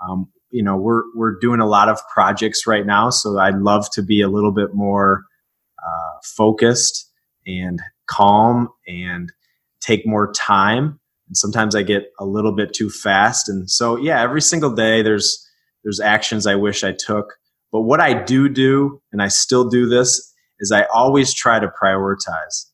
[0.08, 3.90] Um, you know, we're we're doing a lot of projects right now, so I'd love
[3.92, 5.24] to be a little bit more
[5.86, 7.11] uh, focused
[7.46, 9.32] and calm and
[9.80, 11.00] take more time.
[11.28, 13.50] And sometimes I get a little bit too fast.
[13.50, 15.48] And so, yeah, every single day there's
[15.84, 17.38] there's actions I wish I took.
[17.72, 21.72] But what I do do, and I still do this, is I always try to
[21.82, 22.68] prioritize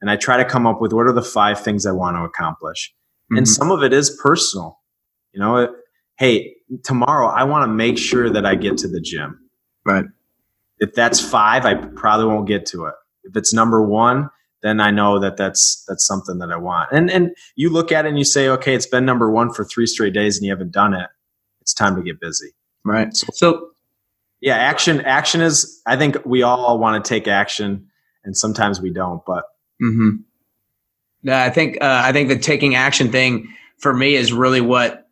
[0.00, 2.22] and I try to come up with what are the five things I want to
[2.22, 2.92] accomplish.
[3.30, 3.38] Mm-hmm.
[3.38, 4.80] And some of it is personal.
[5.32, 5.70] You know, it,
[6.18, 6.54] hey,
[6.84, 9.38] tomorrow I want to make sure that I get to the gym.
[9.84, 10.04] Right.
[10.78, 12.94] If that's five, I probably won't get to it.
[13.28, 14.30] If it's number one,
[14.62, 16.90] then I know that that's that's something that I want.
[16.92, 19.64] And and you look at it and you say, okay, it's been number one for
[19.64, 21.08] three straight days and you haven't done it.
[21.60, 22.48] It's time to get busy.
[22.84, 23.14] Right.
[23.14, 23.70] So, so
[24.40, 25.80] yeah, action action is.
[25.86, 27.86] I think we all want to take action,
[28.24, 29.24] and sometimes we don't.
[29.26, 29.44] But
[29.82, 30.16] mm-hmm.
[31.22, 35.08] Yeah, I think uh, I think the taking action thing for me is really what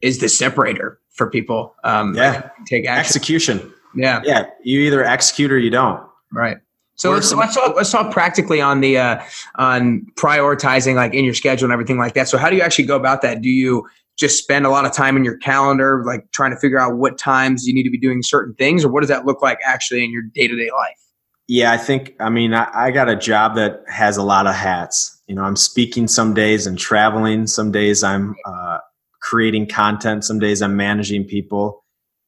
[0.00, 1.74] is the separator for people.
[1.84, 3.00] Um, yeah, take action.
[3.00, 3.72] execution.
[3.94, 4.46] Yeah, yeah.
[4.62, 6.02] You either execute or you don't.
[6.32, 6.56] Right.
[6.96, 9.22] So let's, let's talk let's talk practically on the uh,
[9.56, 12.28] on prioritizing like in your schedule and everything like that.
[12.28, 13.42] So how do you actually go about that?
[13.42, 13.84] Do you
[14.16, 17.18] just spend a lot of time in your calendar, like trying to figure out what
[17.18, 20.04] times you need to be doing certain things, or what does that look like actually
[20.04, 20.98] in your day to day life?
[21.46, 24.54] Yeah, I think, I mean, I, I, got a job that has a lot of
[24.54, 25.20] hats.
[25.26, 27.46] You know, I'm speaking some days and traveling.
[27.46, 28.78] Some days I'm uh,
[29.20, 30.24] creating content.
[30.24, 31.83] Some days I'm managing people.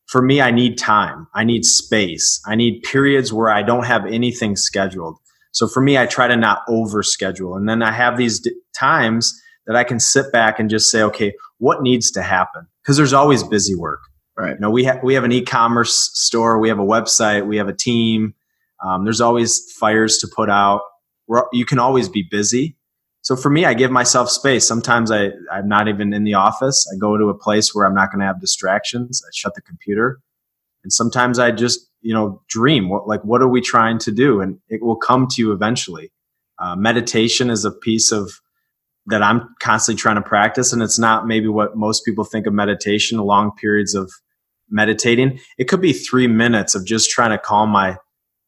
[0.06, 1.26] For me, I need time.
[1.34, 2.40] I need space.
[2.46, 5.18] I need periods where I don't have anything scheduled.
[5.52, 7.56] So for me, I try to not over schedule.
[7.56, 11.02] And then I have these d- times that I can sit back and just say,
[11.02, 12.66] okay, what needs to happen?
[12.82, 14.00] Because there's always busy work.
[14.36, 14.50] Right.
[14.50, 17.68] You know, we have we have an e-commerce store, we have a website, we have
[17.68, 18.34] a team,
[18.84, 20.82] um, there's always fires to put out.
[21.26, 22.75] We're, you can always be busy.
[23.26, 24.68] So for me, I give myself space.
[24.68, 26.86] Sometimes I, I'm not even in the office.
[26.94, 29.20] I go to a place where I'm not going to have distractions.
[29.26, 30.20] I shut the computer.
[30.84, 34.40] And sometimes I just, you know, dream what, like, what are we trying to do?
[34.40, 36.12] And it will come to you eventually.
[36.60, 38.30] Uh, meditation is a piece of
[39.06, 40.72] that I'm constantly trying to practice.
[40.72, 44.08] And it's not maybe what most people think of meditation, long periods of
[44.70, 45.40] meditating.
[45.58, 47.96] It could be three minutes of just trying to calm my,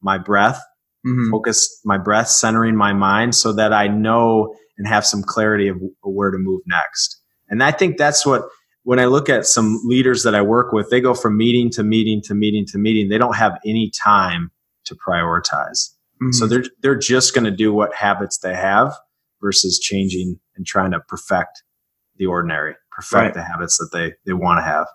[0.01, 0.63] my breath,
[1.05, 1.33] mm-hmm.
[1.33, 5.77] focus my breath, centering my mind so that I know and have some clarity of
[6.03, 7.21] where to move next.
[7.49, 8.43] And I think that's what,
[8.85, 11.83] when I look at some leaders that I work with, they go from meeting to
[11.83, 13.09] meeting to meeting to meeting.
[13.09, 14.51] They don't have any time
[14.85, 15.91] to prioritize.
[16.23, 16.33] Mm-hmm.
[16.33, 18.95] So they're, they're just going to do what habits they have
[19.41, 21.63] versus changing and trying to perfect
[22.17, 23.35] the ordinary, perfect right.
[23.35, 24.87] the habits that they they want to have.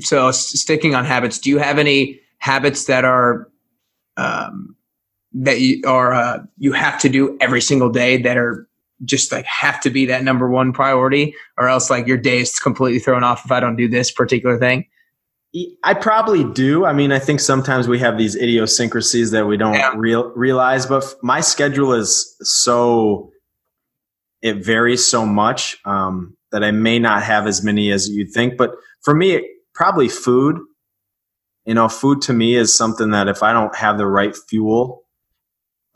[0.00, 3.48] So, sticking on habits, do you have any habits that are
[4.16, 4.76] um,
[5.32, 8.68] that you are uh, you have to do every single day that are
[9.04, 12.58] just like have to be that number one priority, or else like your day is
[12.58, 14.86] completely thrown off if I don't do this particular thing?
[15.84, 16.84] I probably do.
[16.84, 19.92] I mean, I think sometimes we have these idiosyncrasies that we don't yeah.
[19.94, 23.30] real, realize, but my schedule is so
[24.42, 28.58] it varies so much um, that I may not have as many as you'd think.
[28.58, 30.58] But for me, probably food.
[31.64, 35.04] You know, food to me is something that if I don't have the right fuel,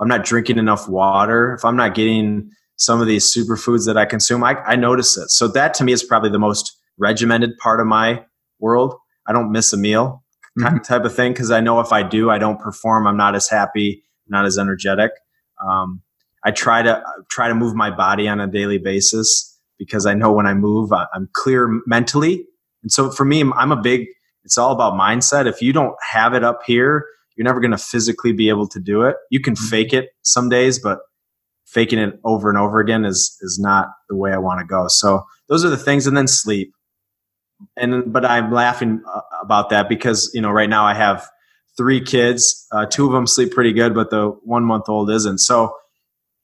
[0.01, 4.07] I'm not drinking enough water, if I'm not getting some of these superfoods that I
[4.07, 5.31] consume, I, I notice it.
[5.31, 8.25] So that to me is probably the most regimented part of my
[8.61, 8.95] world.
[9.27, 10.23] I don't miss a meal
[10.59, 10.79] mm-hmm.
[10.79, 13.07] type of thing because I know if I do, I don't perform.
[13.07, 15.11] I'm not as happy, not as energetic.
[15.63, 16.03] Um,
[16.45, 20.33] I try to try to move my body on a daily basis because I know
[20.33, 22.47] when I move, I'm clear mentally.
[22.83, 24.07] And so for me, I'm a big,
[24.45, 25.47] it's all about mindset.
[25.47, 27.07] If you don't have it up here,
[27.37, 29.17] you're never going to physically be able to do it.
[29.31, 29.67] You can mm-hmm.
[29.67, 31.01] fake it some days, but
[31.73, 34.87] faking it over and over again is, is not the way I want to go.
[34.89, 36.07] So those are the things.
[36.07, 36.73] And then sleep.
[37.77, 41.29] And, but I'm laughing uh, about that because, you know, right now I have
[41.77, 42.67] three kids.
[42.73, 45.39] Uh, two of them sleep pretty good, but the one month old isn't.
[45.39, 45.75] So,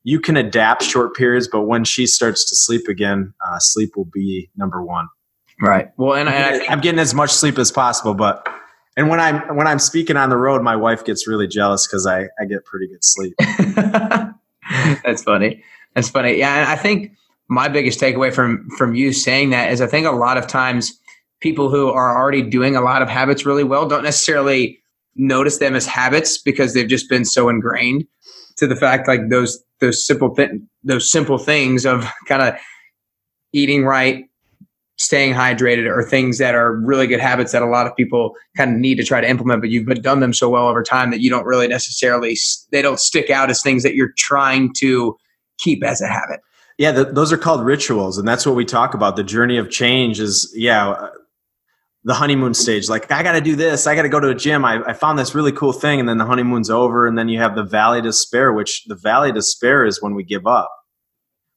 [0.04, 4.04] you can adapt short periods, but when she starts to sleep again, uh, sleep will
[4.04, 5.08] be number one.
[5.60, 5.88] Right.
[5.96, 8.46] Well, and, and I, am getting as much sleep as possible, but
[8.96, 12.06] and when I'm when I'm speaking on the road, my wife gets really jealous because
[12.06, 13.34] I I get pretty good sleep.
[15.04, 15.62] That's funny.
[15.94, 16.38] That's funny.
[16.38, 17.12] Yeah, and I think
[17.48, 20.98] my biggest takeaway from from you saying that is I think a lot of times
[21.40, 24.78] people who are already doing a lot of habits really well don't necessarily
[25.16, 28.04] notice them as habits because they've just been so ingrained
[28.56, 30.50] to the fact like those those simple th-
[30.82, 32.54] those simple things of kind of
[33.52, 34.24] eating right
[34.96, 38.72] staying hydrated are things that are really good habits that a lot of people kind
[38.72, 41.20] of need to try to implement but you've done them so well over time that
[41.20, 42.36] you don't really necessarily
[42.70, 45.16] they don't stick out as things that you're trying to
[45.58, 46.40] keep as a habit.
[46.78, 49.16] Yeah the, those are called rituals and that's what we talk about.
[49.16, 51.10] The journey of change is yeah uh,
[52.04, 52.88] the honeymoon stage.
[52.88, 55.34] Like i gotta do this i gotta go to a gym I, I, found this
[55.34, 58.04] really cool thing and then the honeymoon's over and then you have the valley of
[58.04, 60.70] despair which the valley of despair is when we give up.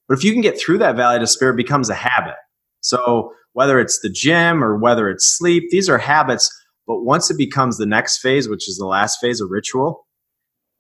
[0.08, 2.36] But if you can get through that valley despair it becomes a habit
[2.88, 6.50] so whether it's the gym or whether it's sleep these are habits
[6.86, 10.06] but once it becomes the next phase which is the last phase of ritual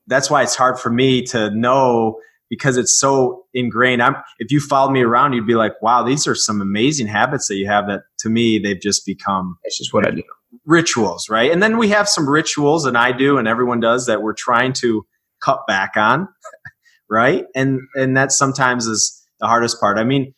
[0.07, 2.17] that's why it's hard for me to know
[2.49, 4.01] because it's so ingrained.
[4.01, 7.47] I'm, if you followed me around, you'd be like, wow, these are some amazing habits
[7.47, 9.57] that you have that to me, they've just become.
[9.63, 10.23] It's just what I do.
[10.65, 11.51] Rituals, right?
[11.51, 14.73] And then we have some rituals, and I do, and everyone does that we're trying
[14.73, 15.05] to
[15.41, 16.27] cut back on,
[17.09, 17.45] right?
[17.53, 19.97] And and that sometimes is the hardest part.
[19.97, 20.33] I mean,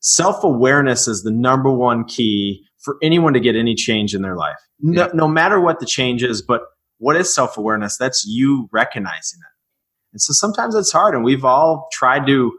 [0.00, 4.36] self awareness is the number one key for anyone to get any change in their
[4.36, 4.58] life.
[4.80, 5.10] No, yeah.
[5.12, 6.62] no matter what the change is, but
[6.98, 7.96] what is self awareness?
[7.96, 9.58] That's you recognizing it
[10.12, 11.14] and so sometimes it's hard.
[11.14, 12.58] And we've all tried to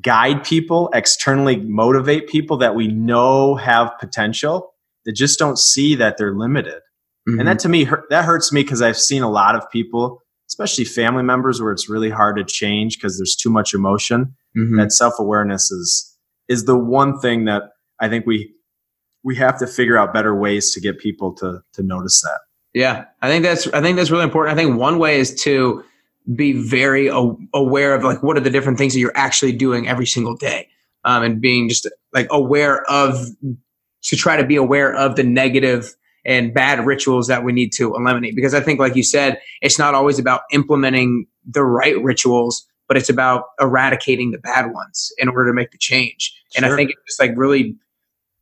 [0.00, 4.72] guide people, externally motivate people that we know have potential
[5.04, 6.80] that just don't see that they're limited.
[7.28, 7.38] Mm-hmm.
[7.40, 10.84] And that to me, that hurts me because I've seen a lot of people, especially
[10.84, 14.34] family members, where it's really hard to change because there's too much emotion.
[14.56, 14.76] Mm-hmm.
[14.76, 16.15] That self awareness is
[16.48, 17.62] is the one thing that
[18.00, 18.52] I think we
[19.22, 22.40] we have to figure out better ways to get people to to notice that.
[22.74, 24.58] Yeah, I think that's I think that's really important.
[24.58, 25.84] I think one way is to
[26.34, 30.06] be very aware of like what are the different things that you're actually doing every
[30.06, 30.68] single day
[31.04, 33.26] um, and being just like aware of
[34.02, 35.94] to try to be aware of the negative
[36.24, 39.78] and bad rituals that we need to eliminate because i think like you said it's
[39.78, 45.28] not always about implementing the right rituals but it's about eradicating the bad ones in
[45.28, 46.64] order to make the change sure.
[46.64, 47.76] and i think it's just like really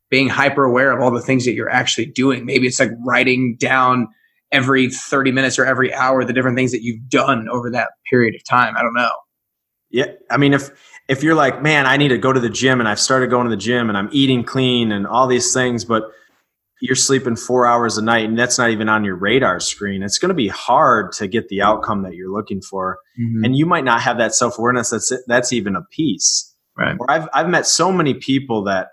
[0.09, 3.55] being hyper aware of all the things that you're actually doing maybe it's like writing
[3.57, 4.07] down
[4.55, 8.35] every 30 minutes or every hour the different things that you've done over that period
[8.35, 8.75] of time.
[8.77, 9.11] I don't know.
[9.89, 10.13] Yeah.
[10.31, 10.69] I mean, if,
[11.07, 13.45] if you're like, man, I need to go to the gym and I've started going
[13.45, 16.03] to the gym and I'm eating clean and all these things, but
[16.81, 20.17] you're sleeping four hours a night and that's not even on your radar screen, it's
[20.17, 22.97] going to be hard to get the outcome that you're looking for.
[23.19, 23.45] Mm-hmm.
[23.45, 26.53] And you might not have that self awareness that's, that's even a piece.
[26.77, 26.97] Right.
[26.99, 28.89] Or I've I've met so many people that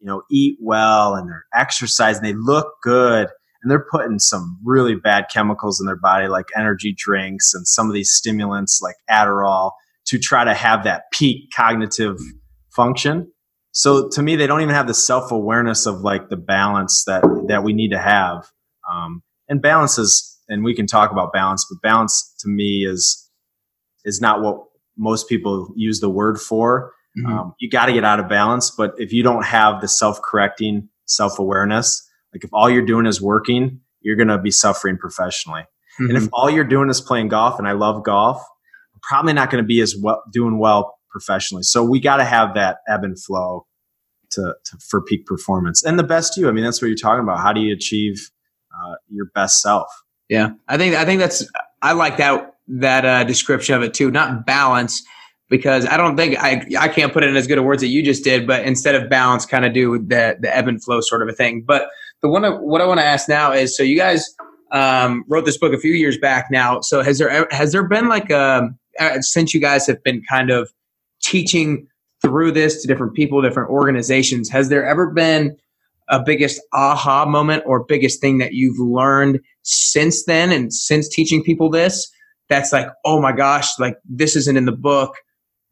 [0.00, 3.28] you know eat well and they're exercising, they look good,
[3.62, 7.86] and they're putting some really bad chemicals in their body, like energy drinks and some
[7.86, 9.72] of these stimulants like Adderall,
[10.06, 12.18] to try to have that peak cognitive
[12.74, 13.30] function.
[13.78, 17.22] So to me, they don't even have the self awareness of like the balance that
[17.46, 18.50] that we need to have.
[18.92, 23.30] Um, and balance is, and we can talk about balance, but balance to me is
[24.04, 24.64] is not what
[24.96, 26.92] most people use the word for.
[27.16, 27.32] Mm-hmm.
[27.32, 30.20] Um, you got to get out of balance, but if you don't have the self
[30.22, 32.04] correcting self awareness,
[32.34, 35.62] like if all you're doing is working, you're going to be suffering professionally.
[35.62, 36.08] Mm-hmm.
[36.08, 36.34] And if mm-hmm.
[36.34, 38.38] all you're doing is playing golf, and I love golf,
[38.92, 41.62] I'm probably not going to be as well doing well professionally.
[41.62, 43.66] So we got to have that ebb and flow
[44.30, 46.48] to, to, for peak performance and the best you.
[46.48, 47.38] I mean, that's what you're talking about.
[47.38, 48.30] How do you achieve
[48.74, 49.88] uh, your best self?
[50.28, 51.46] Yeah, I think I think that's
[51.82, 54.10] I like that that uh, description of it too.
[54.10, 55.02] Not balance
[55.48, 58.02] because I don't think I I can't put it in as good words that you
[58.02, 61.22] just did, but instead of balance, kind of do the the ebb and flow sort
[61.22, 61.64] of a thing.
[61.66, 61.88] But
[62.20, 64.34] the one what I want to ask now is so you guys
[64.72, 66.80] um, wrote this book a few years back now.
[66.80, 70.22] So has there has there been like a um, uh, since you guys have been
[70.28, 70.70] kind of
[71.22, 71.86] teaching
[72.28, 75.56] through this to different people, different organizations, has there ever been
[76.10, 81.42] a biggest aha moment or biggest thing that you've learned since then and since teaching
[81.42, 82.10] people this?
[82.48, 85.14] That's like, oh my gosh, like this isn't in the book.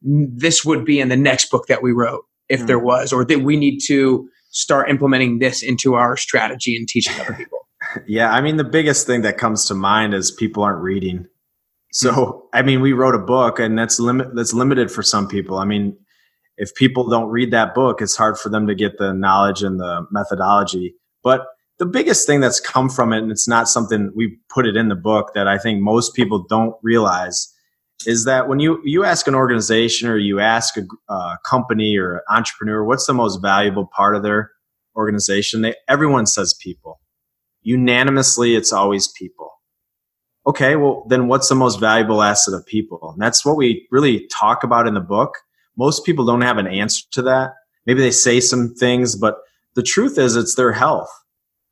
[0.02, 2.66] This would be in the next book that we wrote if mm-hmm.
[2.66, 7.18] there was, or that we need to start implementing this into our strategy and teaching
[7.20, 7.58] other people?
[8.06, 11.26] Yeah, I mean, the biggest thing that comes to mind is people aren't reading.
[11.92, 15.58] So, I mean, we wrote a book, and that's limit that's limited for some people.
[15.58, 15.96] I mean,
[16.56, 19.78] if people don't read that book, it's hard for them to get the knowledge and
[19.78, 20.94] the methodology.
[21.22, 21.46] But
[21.78, 24.88] the biggest thing that's come from it, and it's not something we put it in
[24.88, 27.52] the book that I think most people don't realize,
[28.06, 32.16] is that when you you ask an organization or you ask a uh, company or
[32.16, 34.50] an entrepreneur what's the most valuable part of their
[34.96, 35.62] organization?
[35.62, 37.00] They everyone says people.
[37.62, 39.50] Unanimously it's always people.
[40.46, 43.10] Okay well then what's the most valuable asset of people?
[43.12, 45.38] And that's what we really talk about in the book
[45.76, 47.52] most people don't have an answer to that
[47.86, 49.36] maybe they say some things but
[49.74, 51.10] the truth is it's their health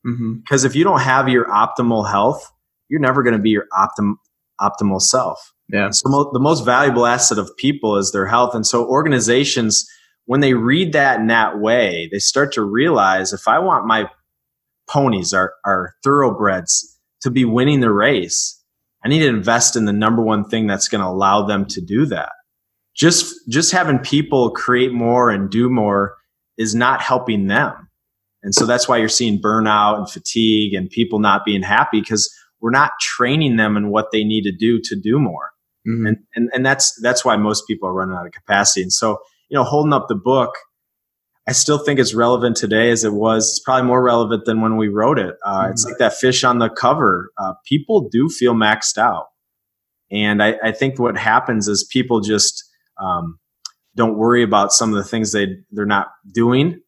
[0.02, 0.66] because mm-hmm.
[0.66, 2.50] if you don't have your optimal health
[2.88, 4.16] you're never going to be your optim-
[4.61, 5.90] optimal self yeah.
[5.90, 8.55] So mo- the most valuable asset of people is their health.
[8.55, 9.88] And so organizations,
[10.26, 14.09] when they read that in that way, they start to realize if I want my
[14.88, 16.90] ponies, our, our thoroughbreds,
[17.22, 18.61] to be winning the race,
[19.02, 21.80] I need to invest in the number one thing that's going to allow them to
[21.80, 22.32] do that.
[22.95, 26.16] Just, just having people create more and do more
[26.57, 27.88] is not helping them.
[28.42, 32.32] And so that's why you're seeing burnout and fatigue and people not being happy because
[32.61, 35.51] we're not training them in what they need to do to do more.
[35.88, 36.07] Mm-hmm.
[36.07, 38.82] And, and, and that's, that's why most people are running out of capacity.
[38.82, 39.18] And so,
[39.49, 40.55] you know, holding up the book,
[41.47, 43.51] I still think it's relevant today as it was.
[43.51, 45.36] It's probably more relevant than when we wrote it.
[45.45, 45.72] Uh, mm-hmm.
[45.72, 47.30] It's like that fish on the cover.
[47.36, 49.26] Uh, people do feel maxed out.
[50.11, 52.62] And I, I, think what happens is people just
[53.01, 53.38] um,
[53.97, 56.80] don't worry about some of the things they, they're not doing.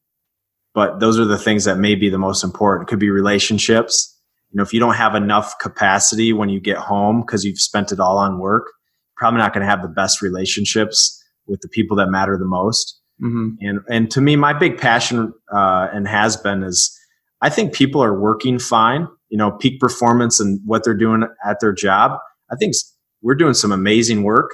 [0.74, 2.86] But those are the things that may be the most important.
[2.86, 4.14] It could be relationships.
[4.50, 7.92] You know, if you don't have enough capacity when you get home because you've spent
[7.92, 8.70] it all on work,
[9.16, 13.00] probably not going to have the best relationships with the people that matter the most.
[13.22, 13.48] Mm-hmm.
[13.60, 16.94] And and to me, my big passion uh, and has been is
[17.40, 19.08] I think people are working fine.
[19.30, 22.18] You know, peak performance and what they're doing at their job.
[22.52, 22.74] I think
[23.22, 24.50] we're doing some amazing work.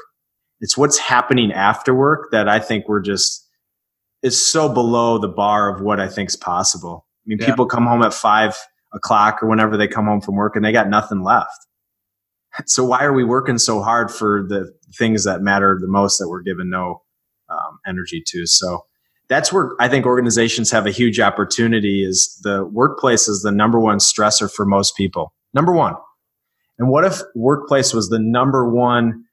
[0.63, 3.47] It's what's happening after work that I think we're just
[4.23, 7.07] is so below the bar of what I think is possible.
[7.07, 7.47] I mean, yeah.
[7.47, 8.57] people come home at five
[8.95, 11.67] o'clock or whenever they come home from work and they got nothing left
[12.67, 16.29] so why are we working so hard for the things that matter the most that
[16.29, 17.03] we're given no
[17.49, 18.85] um, energy to so
[19.29, 23.79] that's where i think organizations have a huge opportunity is the workplace is the number
[23.79, 25.95] one stressor for most people number one
[26.79, 29.25] and what if workplace was the number one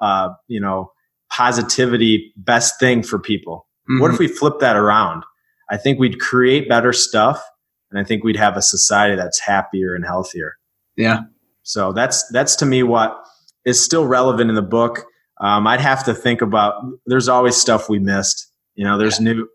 [0.00, 0.92] uh, you know
[1.30, 4.00] positivity best thing for people mm-hmm.
[4.00, 5.24] what if we flip that around
[5.70, 7.42] i think we'd create better stuff
[7.90, 10.56] and i think we'd have a society that's happier and healthier
[10.96, 11.20] yeah
[11.62, 13.22] so that's that's to me what
[13.68, 15.04] is still relevant in the book.
[15.40, 16.82] Um, I'd have to think about.
[17.06, 18.50] There's always stuff we missed.
[18.74, 19.32] You know, there's yeah.
[19.32, 19.48] new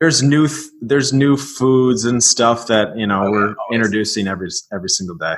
[0.00, 0.48] there's new
[0.82, 5.36] there's new foods and stuff that you know we're introducing every every single day.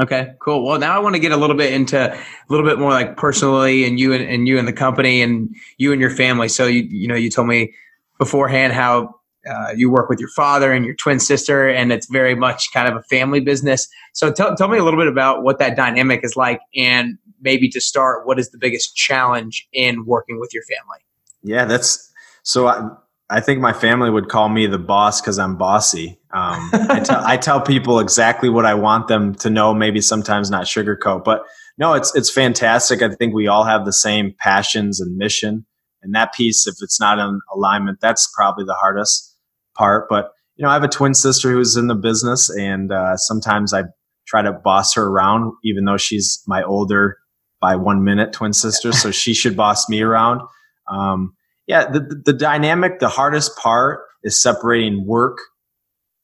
[0.00, 0.64] Okay, cool.
[0.64, 2.18] Well, now I want to get a little bit into a
[2.48, 5.92] little bit more like personally and you and, and you and the company and you
[5.92, 6.48] and your family.
[6.48, 7.74] So you you know you told me
[8.18, 9.14] beforehand how
[9.48, 12.88] uh, you work with your father and your twin sister, and it's very much kind
[12.88, 13.86] of a family business.
[14.14, 17.68] So tell, tell me a little bit about what that dynamic is like, and maybe
[17.70, 21.00] to start, what is the biggest challenge in working with your family?
[21.42, 22.10] Yeah, that's
[22.44, 22.68] so.
[22.68, 22.88] I,
[23.30, 26.20] I think my family would call me the boss because I'm bossy.
[26.32, 29.72] Um, I, tell, I tell people exactly what I want them to know.
[29.72, 31.42] Maybe sometimes not sugarcoat, but
[31.78, 33.02] no, it's it's fantastic.
[33.02, 35.64] I think we all have the same passions and mission,
[36.02, 39.34] and that piece, if it's not in alignment, that's probably the hardest
[39.76, 40.08] part.
[40.08, 43.72] But you know, I have a twin sister who's in the business, and uh, sometimes
[43.72, 43.84] I
[44.26, 47.16] try to boss her around, even though she's my older
[47.60, 50.42] by one minute twin sister, so she should boss me around.
[50.88, 51.34] Um,
[51.66, 55.38] yeah, the, the dynamic, the hardest part is separating work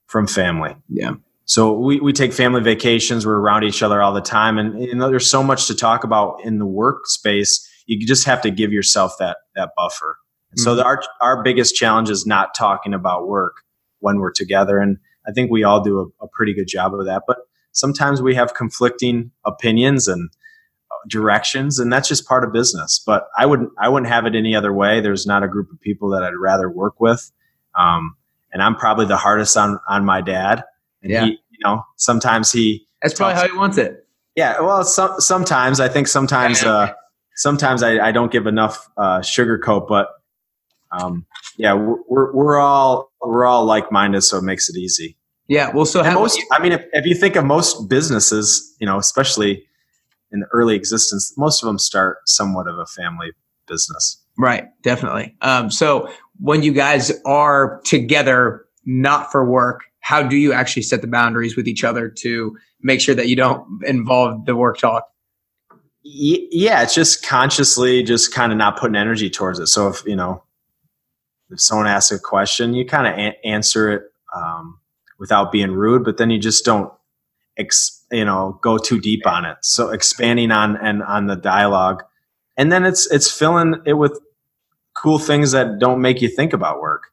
[0.07, 0.77] from family.
[0.89, 1.15] Yeah.
[1.45, 3.27] So we, we take family vacations.
[3.27, 4.59] We're around each other all the time.
[4.59, 7.67] And you know, there's so much to talk about in the workspace.
[7.87, 10.19] You just have to give yourself that, that buffer.
[10.51, 10.63] Mm-hmm.
[10.63, 13.63] So the, our, our biggest challenge is not talking about work
[14.01, 14.79] when we're together.
[14.79, 17.23] And I think we all do a, a pretty good job of that.
[17.27, 17.39] But
[17.73, 20.31] sometimes we have conflicting opinions and
[21.09, 23.03] directions and that's just part of business.
[23.05, 25.01] But i wouldn't i wouldn't have it any other way.
[25.01, 27.31] There's not a group of people that i'd rather work with.
[27.79, 28.17] Um,
[28.53, 30.65] and i'm probably the hardest on on my dad.
[31.03, 31.25] And yeah.
[31.27, 34.07] he you know sometimes he that's probably how he wants it.
[34.37, 36.93] Yeah well some, sometimes i think sometimes uh,
[37.37, 40.09] sometimes I, I don't give enough uh, sugar coat but
[40.91, 41.27] um,
[41.57, 45.17] yeah we're, we're all we're all like-minded so it makes it easy.
[45.49, 48.99] Yeah well so most i mean if, if you think of most businesses you know
[48.99, 49.68] especially
[50.33, 53.33] in the early existence, most of them start somewhat of a family
[53.67, 54.23] business.
[54.37, 55.37] Right, definitely.
[55.41, 61.03] Um, so when you guys are together, not for work, how do you actually set
[61.03, 65.09] the boundaries with each other to make sure that you don't involve the work talk?
[66.03, 69.67] Yeah, it's just consciously just kind of not putting energy towards it.
[69.67, 70.43] So if you know,
[71.51, 74.03] if someone asks a question, you kind of a- answer it
[74.35, 74.79] um,
[75.19, 76.91] without being rude, but then you just don't
[77.59, 79.57] ex, you know go too deep on it.
[79.63, 82.03] So expanding on and on the dialogue.
[82.57, 84.19] And then it's it's filling it with
[84.97, 87.05] cool things that don't make you think about work.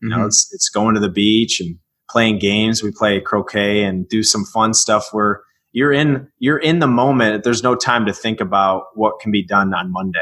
[0.00, 0.20] You mm-hmm.
[0.20, 1.78] know it's it's going to the beach and
[2.08, 2.82] playing games.
[2.82, 5.42] We play croquet and do some fun stuff where
[5.72, 7.44] you're in you're in the moment.
[7.44, 10.18] There's no time to think about what can be done on monday.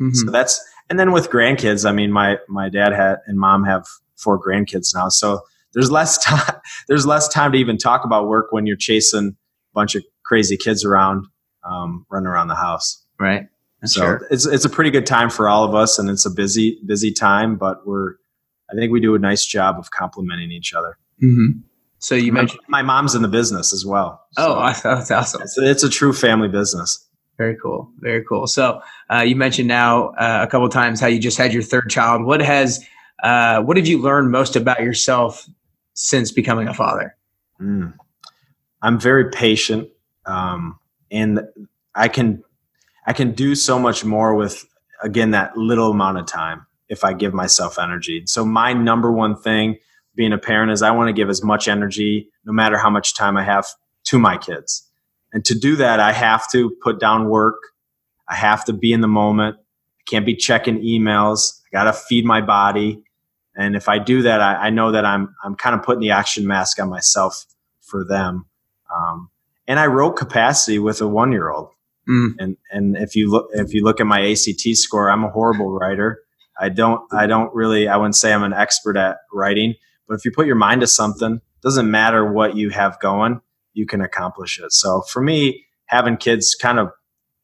[0.00, 0.12] Mm-hmm.
[0.12, 0.60] so that's
[0.90, 4.94] and then with grandkids i mean my my dad had and mom have four grandkids
[4.94, 5.08] now.
[5.08, 5.40] So
[5.72, 6.56] there's less time
[6.88, 9.36] there's less time to even talk about work when you're chasing
[9.76, 11.26] bunch of crazy kids around
[11.62, 13.04] um, running around the house.
[13.20, 13.46] Right.
[13.84, 14.26] So sure.
[14.30, 17.12] it's it's a pretty good time for all of us and it's a busy busy
[17.12, 18.14] time but we're
[18.70, 20.98] i think we do a nice job of complementing each other.
[21.22, 21.60] Mm-hmm.
[21.98, 24.24] so you my, mentioned my mom's in the business as well.
[24.32, 25.42] So oh that's awesome.
[25.42, 27.06] it's a, it's a true family business.
[27.38, 27.90] Very cool.
[27.98, 28.46] Very cool.
[28.46, 28.80] So
[29.12, 32.24] uh, you mentioned now uh, a couple times how you just had your third child.
[32.24, 32.82] What has
[33.22, 35.46] uh, what have you learned most about yourself
[35.92, 37.14] since becoming a father?
[37.60, 37.92] Mm.
[38.86, 39.88] I'm very patient,
[40.26, 40.78] um,
[41.10, 41.40] and
[41.96, 42.44] I can
[43.04, 44.64] I can do so much more with
[45.02, 48.22] again that little amount of time if I give myself energy.
[48.26, 49.78] So my number one thing
[50.14, 53.16] being a parent is I want to give as much energy, no matter how much
[53.16, 53.66] time I have,
[54.04, 54.88] to my kids.
[55.32, 57.56] And to do that, I have to put down work.
[58.28, 59.56] I have to be in the moment.
[59.58, 61.60] I can't be checking emails.
[61.66, 63.02] I got to feed my body.
[63.56, 66.12] And if I do that, I, I, know that I'm I'm kind of putting the
[66.12, 67.46] action mask on myself
[67.80, 68.46] for them.
[68.94, 69.30] Um,
[69.66, 71.70] and I wrote capacity with a one year old.
[72.08, 72.34] Mm.
[72.38, 75.72] And and if you look if you look at my ACT score, I'm a horrible
[75.72, 76.20] writer.
[76.58, 79.74] I don't I don't really I wouldn't say I'm an expert at writing,
[80.06, 83.40] but if you put your mind to something, doesn't matter what you have going,
[83.72, 84.72] you can accomplish it.
[84.72, 86.90] So for me, having kids kind of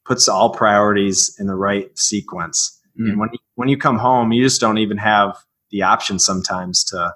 [0.05, 2.81] puts all priorities in the right sequence.
[3.01, 3.11] Mm.
[3.11, 5.37] And when when you come home, you just don't even have
[5.71, 7.15] the option sometimes to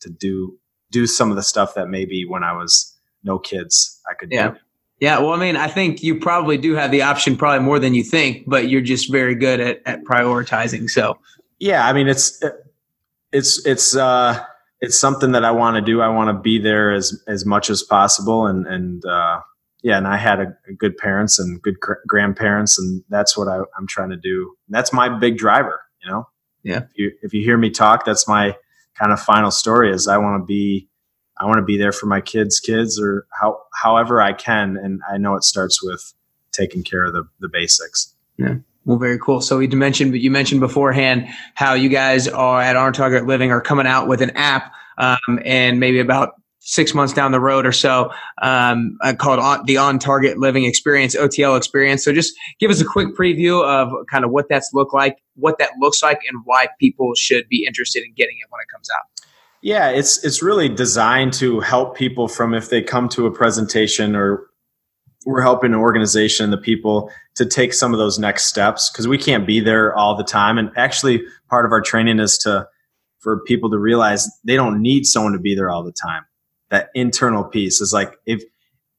[0.00, 0.58] to do
[0.90, 2.93] do some of the stuff that maybe when I was
[3.24, 4.50] no kids I could yeah.
[4.50, 4.56] do.
[5.00, 7.94] Yeah, well, I mean, I think you probably do have the option, probably more than
[7.94, 10.88] you think, but you're just very good at, at prioritizing.
[10.88, 11.18] So,
[11.58, 12.42] yeah, I mean, it's
[13.32, 14.40] it's it's uh,
[14.80, 16.00] it's something that I want to do.
[16.00, 19.40] I want to be there as as much as possible, and and uh,
[19.82, 23.48] yeah, and I had a, a good parents and good gr- grandparents, and that's what
[23.48, 24.54] I, I'm trying to do.
[24.66, 26.26] And that's my big driver, you know.
[26.62, 26.78] Yeah.
[26.78, 28.56] If you, if you hear me talk, that's my
[28.98, 30.88] kind of final story is I want to be,
[31.38, 34.76] I want to be there for my kids' kids or how, however I can.
[34.76, 36.14] And I know it starts with
[36.52, 38.14] taking care of the, the basics.
[38.36, 38.56] Yeah.
[38.84, 39.40] Well, very cool.
[39.40, 43.50] So we mentioned, but you mentioned beforehand how you guys are at On Target Living
[43.50, 47.66] are coming out with an app, um, and maybe about six months down the road
[47.66, 48.10] or so
[48.40, 52.04] um, uh, called on, the On Target Living Experience, OTL Experience.
[52.04, 55.58] So just give us a quick preview of kind of what that's look like, what
[55.58, 58.88] that looks like, and why people should be interested in getting it when it comes
[58.90, 59.26] out.
[59.64, 64.14] Yeah, it's it's really designed to help people from if they come to a presentation
[64.14, 64.46] or
[65.24, 69.16] we're helping an organization, the people, to take some of those next steps because we
[69.16, 70.58] can't be there all the time.
[70.58, 72.68] And actually, part of our training is to
[73.20, 76.26] for people to realize they don't need someone to be there all the time.
[76.68, 78.42] That internal piece is like if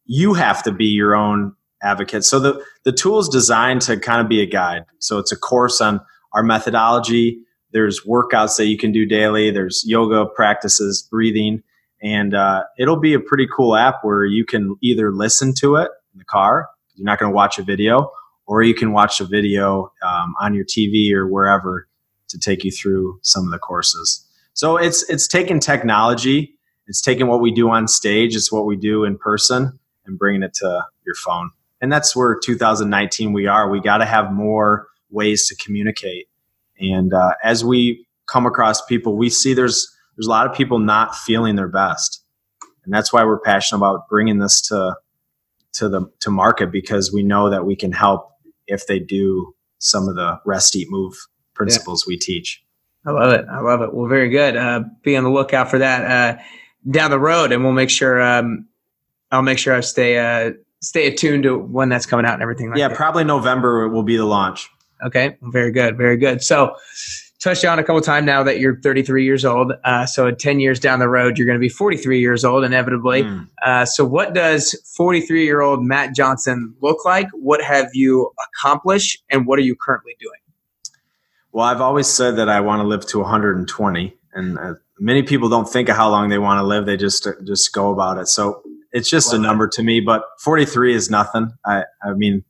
[0.05, 1.53] you have to be your own
[1.83, 2.25] advocate.
[2.25, 4.85] So the the tool is designed to kind of be a guide.
[4.97, 6.01] So it's a course on
[6.33, 7.44] our methodology.
[7.75, 9.51] There's workouts that you can do daily.
[9.51, 11.61] There's yoga practices, breathing,
[12.01, 15.91] and uh, it'll be a pretty cool app where you can either listen to it
[16.13, 16.69] in the car.
[16.93, 18.09] You're not going to watch a video,
[18.45, 21.89] or you can watch a video um, on your TV or wherever
[22.29, 24.25] to take you through some of the courses.
[24.53, 26.57] So it's it's taking technology,
[26.87, 30.43] it's taking what we do on stage, it's what we do in person, and bringing
[30.43, 31.51] it to your phone.
[31.81, 33.69] And that's where 2019 we are.
[33.69, 36.29] We got to have more ways to communicate.
[36.79, 40.79] And uh, as we come across people, we see there's there's a lot of people
[40.79, 42.23] not feeling their best,
[42.83, 44.95] and that's why we're passionate about bringing this to
[45.73, 48.31] to the to market because we know that we can help
[48.67, 51.13] if they do some of the rest eat move
[51.53, 52.13] principles yeah.
[52.13, 52.63] we teach.
[53.05, 53.45] I love it.
[53.51, 53.93] I love it.
[53.93, 54.55] Well very good.
[54.57, 56.41] Uh, be on the lookout for that uh,
[56.89, 58.67] down the road and we'll make sure um,
[59.31, 60.51] i'll make sure i stay uh,
[60.81, 62.97] stay attuned to when that's coming out and everything like yeah that.
[62.97, 64.69] probably november will be the launch
[65.03, 66.75] okay very good very good so
[67.45, 69.71] touched on a couple times now that you're 33 years old.
[69.83, 73.21] Uh, so 10 years down the road, you're going to be 43 years old inevitably.
[73.21, 73.47] Mm.
[73.63, 77.27] Uh, so what does 43 year old Matt Johnson look like?
[77.33, 80.39] What have you accomplished, and what are you currently doing?
[81.51, 85.47] Well, I've always said that I want to live to 120, and uh, many people
[85.47, 88.27] don't think of how long they want to live; they just just go about it.
[88.27, 89.99] So it's just a number to me.
[89.99, 91.51] But 43 is nothing.
[91.63, 92.43] I, I mean,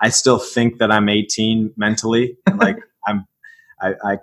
[0.00, 2.36] I still think that I'm 18 mentally.
[2.56, 2.76] Like
[3.06, 3.26] I'm,
[3.80, 4.18] I, I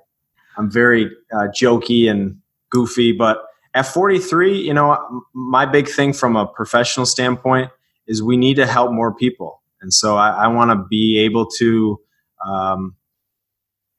[0.57, 3.11] I'm very uh, jokey and goofy.
[3.11, 7.71] But at 43, you know, my big thing from a professional standpoint
[8.07, 9.61] is we need to help more people.
[9.81, 11.99] And so I, I want to be able to
[12.45, 12.95] um,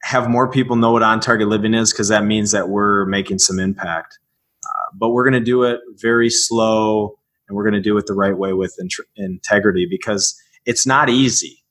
[0.03, 3.39] have more people know what on target living is because that means that we're making
[3.39, 4.19] some impact.
[4.65, 7.19] Uh, but we're going to do it very slow
[7.49, 11.09] and we're going to do it the right way with int- integrity because it's not
[11.09, 11.65] easy.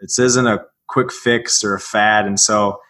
[0.00, 2.26] This isn't a quick fix or a fad.
[2.26, 2.80] And so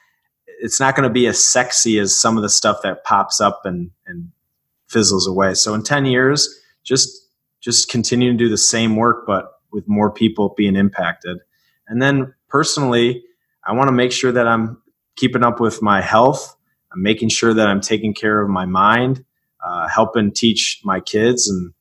[0.61, 3.63] it's not going to be as sexy as some of the stuff that pops up
[3.65, 4.31] and, and
[4.89, 5.55] fizzles away.
[5.55, 7.29] So in 10 years, just,
[7.61, 11.39] just continue to do the same work, but with more people being impacted.
[11.89, 13.25] And then personally,
[13.65, 14.81] I want to make sure that I'm
[15.17, 16.57] keeping up with my health.
[16.93, 19.25] I'm making sure that I'm taking care of my mind,
[19.65, 21.73] uh, helping teach my kids and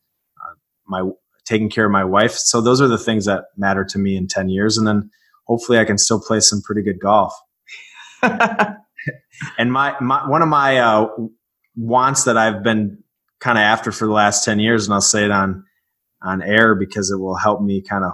[0.42, 0.56] uh,
[0.88, 1.10] my
[1.46, 2.34] taking care of my wife.
[2.34, 4.78] So those are the things that matter to me in 10 years.
[4.78, 5.10] And then
[5.46, 7.34] hopefully I can still play some pretty good golf.
[8.24, 11.08] and my, my one of my uh,
[11.76, 13.04] wants that I've been
[13.40, 15.64] kind of after for the last 10 years, and I'll say it on
[16.24, 18.12] on air because it will help me kind of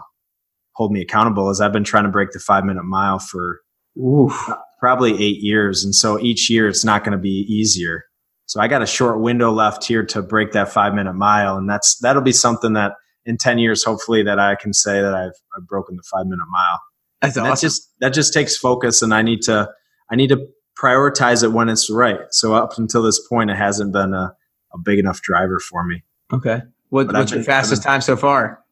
[0.74, 3.62] hold me accountable is I've been trying to break the five minute mile for
[3.98, 4.50] Oof.
[4.80, 5.84] probably eight years.
[5.84, 8.04] And so each year it's not going to be easier.
[8.46, 11.56] So I got a short window left here to break that five minute mile.
[11.58, 12.94] And that's, that'll be something that
[13.26, 16.48] in 10 years, hopefully that I can say that I've, I've broken the five minute
[16.50, 16.82] mile.
[17.22, 17.50] That's awesome.
[17.50, 19.70] That just, that just takes focus and I need to,
[20.12, 20.48] I need to
[20.78, 22.20] prioritize it when it's right.
[22.32, 24.34] So up until this point, it hasn't been a,
[24.74, 26.04] a big enough driver for me.
[26.34, 26.62] Okay.
[26.90, 28.64] What, what's been, your fastest been, time so far?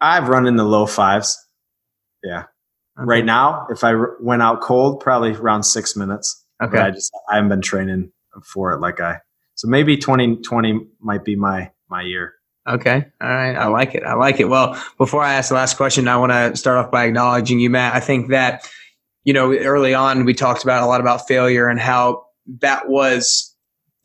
[0.00, 1.38] I've run in the low fives.
[2.22, 2.44] Yeah.
[2.98, 3.06] Okay.
[3.06, 6.44] Right now, if I r- went out cold, probably around six minutes.
[6.62, 6.72] Okay.
[6.72, 8.12] But I just I haven't been training
[8.44, 9.18] for it like I.
[9.54, 12.34] So maybe 2020 might be my my year.
[12.68, 13.06] Okay.
[13.20, 13.54] All right.
[13.54, 14.02] I like it.
[14.02, 14.48] I like it.
[14.48, 17.70] Well, before I ask the last question, I want to start off by acknowledging you,
[17.70, 17.94] Matt.
[17.94, 18.68] I think that
[19.28, 22.24] you know, early on we talked about a lot about failure and how
[22.62, 23.54] that was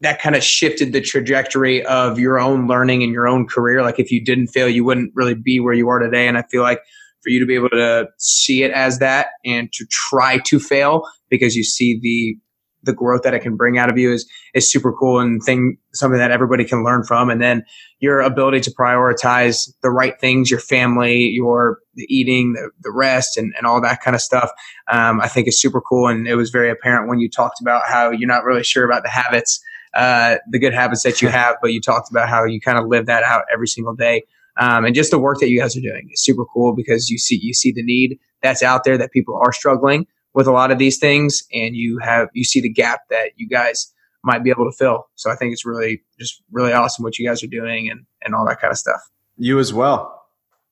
[0.01, 3.81] that kind of shifted the trajectory of your own learning and your own career.
[3.81, 6.27] Like if you didn't fail, you wouldn't really be where you are today.
[6.27, 6.81] And I feel like
[7.23, 11.03] for you to be able to see it as that and to try to fail
[11.29, 12.37] because you see the
[12.83, 15.77] the growth that it can bring out of you is is super cool and thing
[15.93, 17.29] something that everybody can learn from.
[17.29, 17.63] And then
[17.99, 23.37] your ability to prioritize the right things, your family, your the eating, the, the rest,
[23.37, 24.51] and, and all that kind of stuff,
[24.91, 26.07] um, I think is super cool.
[26.07, 29.03] And it was very apparent when you talked about how you're not really sure about
[29.03, 29.61] the habits,
[29.93, 32.87] uh, the good habits that you have, but you talked about how you kind of
[32.87, 34.23] live that out every single day.
[34.57, 37.17] Um, and just the work that you guys are doing is super cool because you
[37.17, 40.71] see you see the need that's out there that people are struggling with a lot
[40.71, 43.91] of these things and you have you see the gap that you guys
[44.23, 47.27] might be able to fill so i think it's really just really awesome what you
[47.27, 49.01] guys are doing and and all that kind of stuff
[49.37, 50.19] you as well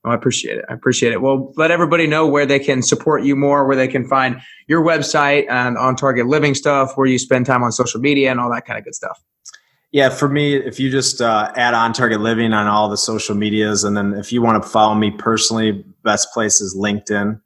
[0.04, 0.64] Oh, I appreciate it.
[0.68, 1.22] I appreciate it.
[1.22, 4.84] Well, let everybody know where they can support you more, where they can find your
[4.84, 8.50] website and on target living stuff, where you spend time on social media and all
[8.50, 9.22] that kind of good stuff.
[9.92, 13.34] Yeah, for me, if you just uh, add on Target Living on all the social
[13.34, 17.38] medias, and then if you want to follow me personally, best place is LinkedIn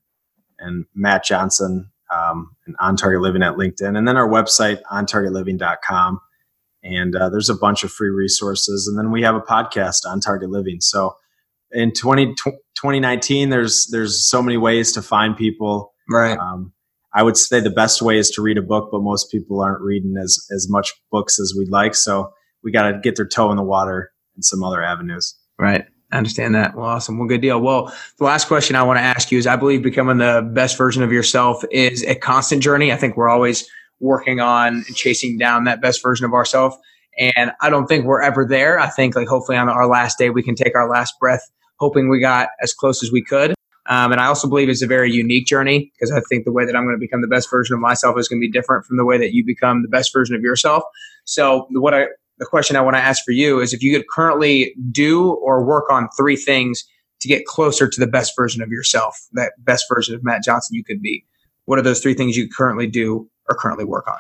[0.61, 6.21] and Matt Johnson um, and On Target Living at LinkedIn, and then our website ontargetliving.com.
[6.83, 10.21] And uh, there's a bunch of free resources, and then we have a podcast on
[10.21, 10.81] Target Living.
[10.81, 11.17] So
[11.73, 15.93] in 20, 2019, there's there's so many ways to find people.
[16.09, 16.39] Right.
[16.39, 16.73] Um,
[17.13, 19.83] I would say the best way is to read a book, but most people aren't
[19.83, 21.95] reading as as much books as we'd like.
[21.95, 22.33] So
[22.63, 25.35] we got to get their toe in the water and some other avenues.
[25.59, 25.87] Right.
[26.13, 26.77] I understand that.
[26.77, 27.19] Well, awesome.
[27.19, 27.61] Well, good deal.
[27.61, 30.79] Well, the last question I want to ask you is I believe becoming the best
[30.79, 32.93] version of yourself is a constant journey.
[32.93, 36.77] I think we're always working on and chasing down that best version of ourselves.
[37.19, 38.79] And I don't think we're ever there.
[38.79, 41.43] I think like hopefully on our last day, we can take our last breath,
[41.81, 43.55] hoping we got as close as we could.
[43.89, 46.67] Um, and I also believe it's a very unique journey because I think the way
[46.67, 48.85] that I'm going to become the best version of myself is going to be different
[48.85, 50.83] from the way that you become the best version of yourself.
[51.25, 52.07] So what I
[52.39, 55.65] the question I want to ask for you is if you could currently do or
[55.65, 56.85] work on three things
[57.21, 60.75] to get closer to the best version of yourself, that best version of Matt Johnson
[60.75, 61.25] you could be,
[61.65, 64.19] what are those three things you currently do or currently work on?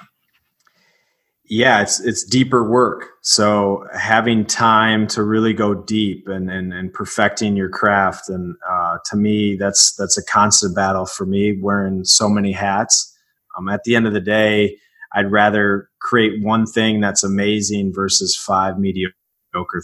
[1.48, 3.10] Yeah, it's it's deeper work.
[3.22, 8.98] So having time to really go deep and and, and perfecting your craft, and uh,
[9.04, 11.56] to me, that's that's a constant battle for me.
[11.60, 13.12] Wearing so many hats.
[13.56, 14.76] Um, at the end of the day,
[15.16, 19.12] I'd rather create one thing that's amazing versus five mediocre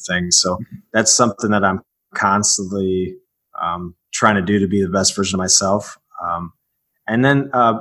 [0.07, 0.39] things.
[0.39, 0.77] So mm-hmm.
[0.93, 1.81] that's something that I'm
[2.15, 3.17] constantly
[3.61, 5.99] um, trying to do to be the best version of myself.
[6.23, 6.53] Um,
[7.09, 7.81] and then uh,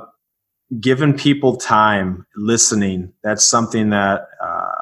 [0.80, 3.12] giving people time, listening.
[3.22, 4.80] That's something that uh,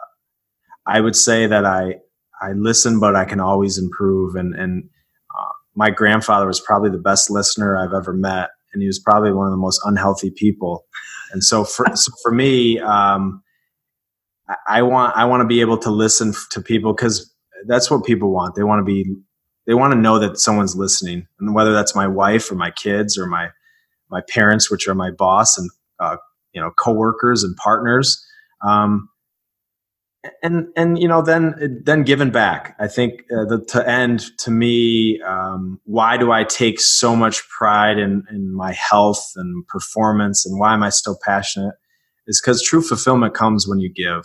[0.86, 1.96] I would say that I
[2.40, 4.36] I listen, but I can always improve.
[4.36, 4.88] And and
[5.36, 9.32] uh, my grandfather was probably the best listener I've ever met, and he was probably
[9.32, 10.86] one of the most unhealthy people.
[11.32, 13.42] And so for so for me, um,
[14.66, 17.32] I, want I want to be able to listen to people because
[17.66, 18.54] that's what people want.
[18.54, 19.06] They want to be
[19.66, 23.18] they want to know that someone's listening, and whether that's my wife or my kids
[23.18, 23.50] or my
[24.10, 25.70] my parents, which are my boss and
[26.00, 26.16] uh,
[26.52, 28.26] you know coworkers and partners.
[28.66, 29.08] Um,
[30.42, 32.76] and and you know then then giving back.
[32.78, 37.48] I think uh, the, to end to me um, why do i take so much
[37.48, 41.74] pride in, in my health and performance and why am i still passionate?
[42.26, 44.24] Is because true fulfillment comes when you give.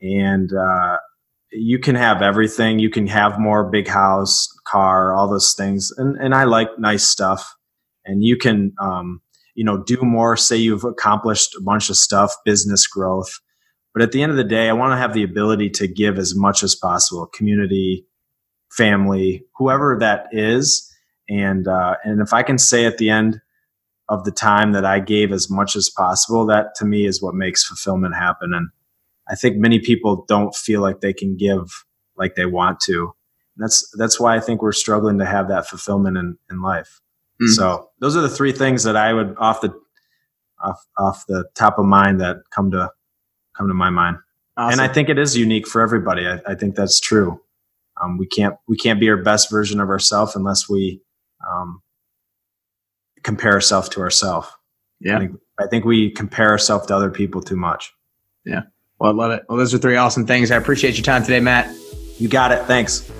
[0.00, 0.98] And uh,
[1.50, 2.78] you can have everything.
[2.78, 5.90] You can have more big house car all those things.
[5.96, 7.54] And, and i like nice stuff.
[8.04, 9.22] And you can um,
[9.54, 10.36] you know do more.
[10.36, 13.40] Say you've accomplished a bunch of stuff business growth
[13.92, 16.18] but at the end of the day, I want to have the ability to give
[16.18, 18.06] as much as possible, community,
[18.70, 20.90] family, whoever that is.
[21.28, 23.40] And, uh, and if I can say at the end
[24.08, 27.34] of the time that I gave as much as possible, that to me is what
[27.34, 28.52] makes fulfillment happen.
[28.54, 28.70] And
[29.28, 31.84] I think many people don't feel like they can give
[32.16, 33.12] like they want to.
[33.56, 37.00] And that's, that's why I think we're struggling to have that fulfillment in, in life.
[37.42, 37.48] Mm.
[37.54, 39.72] So those are the three things that I would off the,
[40.62, 42.90] off, off the top of mind that come to
[43.56, 44.16] come to my mind.
[44.56, 44.80] Awesome.
[44.80, 46.26] And I think it is unique for everybody.
[46.26, 47.40] I, I think that's true.
[48.00, 51.00] Um, we can't we can't be our best version of ourselves unless we
[51.48, 51.82] um,
[53.22, 54.48] compare ourselves to ourselves.
[55.00, 57.92] Yeah, I think, I think we compare ourselves to other people too much.
[58.44, 58.62] Yeah,
[58.98, 59.44] well, I love it.
[59.48, 60.50] Well, those are three awesome things.
[60.50, 61.74] I appreciate your time today, Matt.
[62.18, 62.64] You got it.
[62.64, 63.10] Thanks.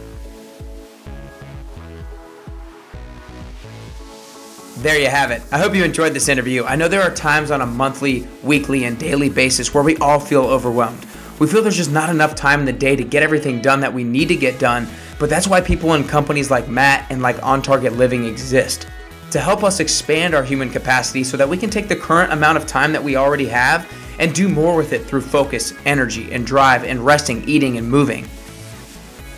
[4.83, 5.43] There you have it.
[5.53, 6.65] I hope you enjoyed this interview.
[6.65, 10.19] I know there are times on a monthly, weekly, and daily basis where we all
[10.19, 11.07] feel overwhelmed.
[11.39, 13.95] We feel there's just not enough time in the day to get everything done that
[13.95, 14.89] we need to get done,
[15.21, 18.89] but that's why people in companies like Matt and like On Target Living exist
[19.31, 22.59] to help us expand our human capacity so that we can take the current amount
[22.59, 26.45] of time that we already have and do more with it through focus, energy, and
[26.45, 28.27] drive, and resting, eating, and moving.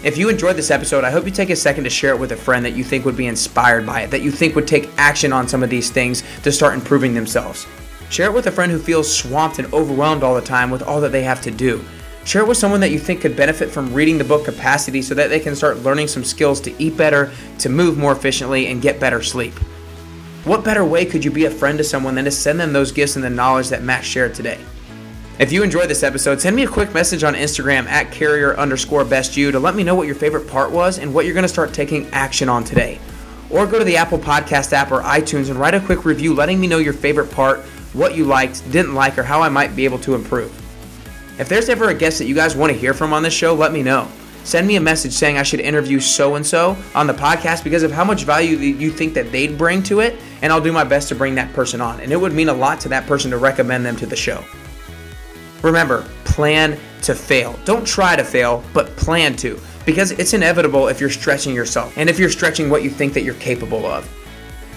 [0.05, 2.32] If you enjoyed this episode, I hope you take a second to share it with
[2.32, 4.90] a friend that you think would be inspired by it, that you think would take
[4.98, 7.66] action on some of these things to start improving themselves.
[8.11, 11.00] Share it with a friend who feels swamped and overwhelmed all the time with all
[11.00, 11.82] that they have to do.
[12.26, 15.14] Share it with someone that you think could benefit from reading the book Capacity so
[15.14, 18.82] that they can start learning some skills to eat better, to move more efficiently, and
[18.82, 19.55] get better sleep.
[20.44, 22.92] What better way could you be a friend to someone than to send them those
[22.92, 24.61] gifts and the knowledge that Matt shared today?
[25.37, 29.05] If you enjoyed this episode, send me a quick message on Instagram at carrier underscore
[29.05, 31.43] best you to let me know what your favorite part was and what you're going
[31.43, 33.01] to start taking action on today.
[33.51, 36.61] Or go to the Apple Podcast app or iTunes and write a quick review letting
[36.61, 37.62] me know your favorite part,
[37.95, 40.53] what you liked, didn't like, or how I might be able to improve.
[41.41, 43.55] If there's ever a guest that you guys want to hear from on this show,
[43.55, 44.09] let me know.
[44.45, 47.82] Send me a message saying I should interview so and so on the podcast because
[47.82, 50.85] of how much value you think that they'd bring to it, and I'll do my
[50.85, 51.99] best to bring that person on.
[51.99, 54.45] And it would mean a lot to that person to recommend them to the show.
[55.65, 57.59] Remember, plan to fail.
[57.65, 62.11] Don't try to fail, but plan to, because it's inevitable if you're stretching yourself and
[62.11, 64.09] if you're stretching what you think that you're capable of.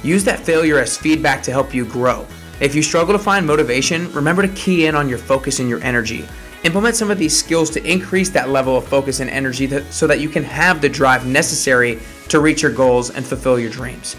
[0.02, 2.26] Use that failure as feedback to help you grow.
[2.62, 5.84] If you struggle to find motivation, remember to key in on your focus and your
[5.84, 6.26] energy.
[6.64, 10.22] Implement some of these skills to increase that level of focus and energy so that
[10.22, 14.16] you can have the drive necessary to reach your goals and fulfill your dreams.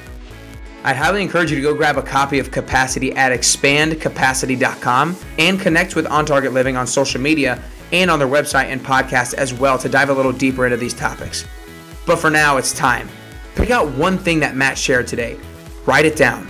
[0.89, 5.95] I'd highly encourage you to go grab a copy of Capacity at expandcapacity.com and connect
[5.95, 7.63] with On Target Living on social media
[7.93, 10.95] and on their website and podcast as well to dive a little deeper into these
[10.95, 11.45] topics.
[12.07, 13.07] But for now, it's time.
[13.55, 15.39] Pick out one thing that Matt shared today,
[15.85, 16.49] write it down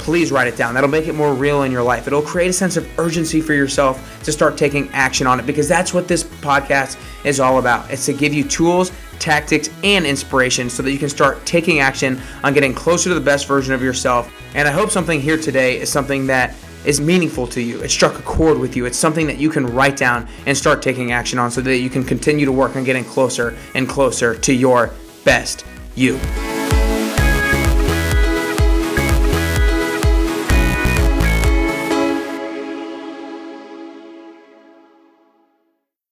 [0.00, 0.72] please write it down.
[0.72, 2.06] That'll make it more real in your life.
[2.06, 5.68] It'll create a sense of urgency for yourself to start taking action on it because
[5.68, 7.90] that's what this podcast is all about.
[7.90, 12.20] It's to give you tools, tactics, and inspiration so that you can start taking action
[12.42, 14.32] on getting closer to the best version of yourself.
[14.54, 16.54] And I hope something here today is something that
[16.84, 17.80] is meaningful to you.
[17.82, 18.86] It struck a chord with you.
[18.86, 21.90] It's something that you can write down and start taking action on so that you
[21.90, 24.90] can continue to work on getting closer and closer to your
[25.24, 25.64] best
[25.94, 26.18] you.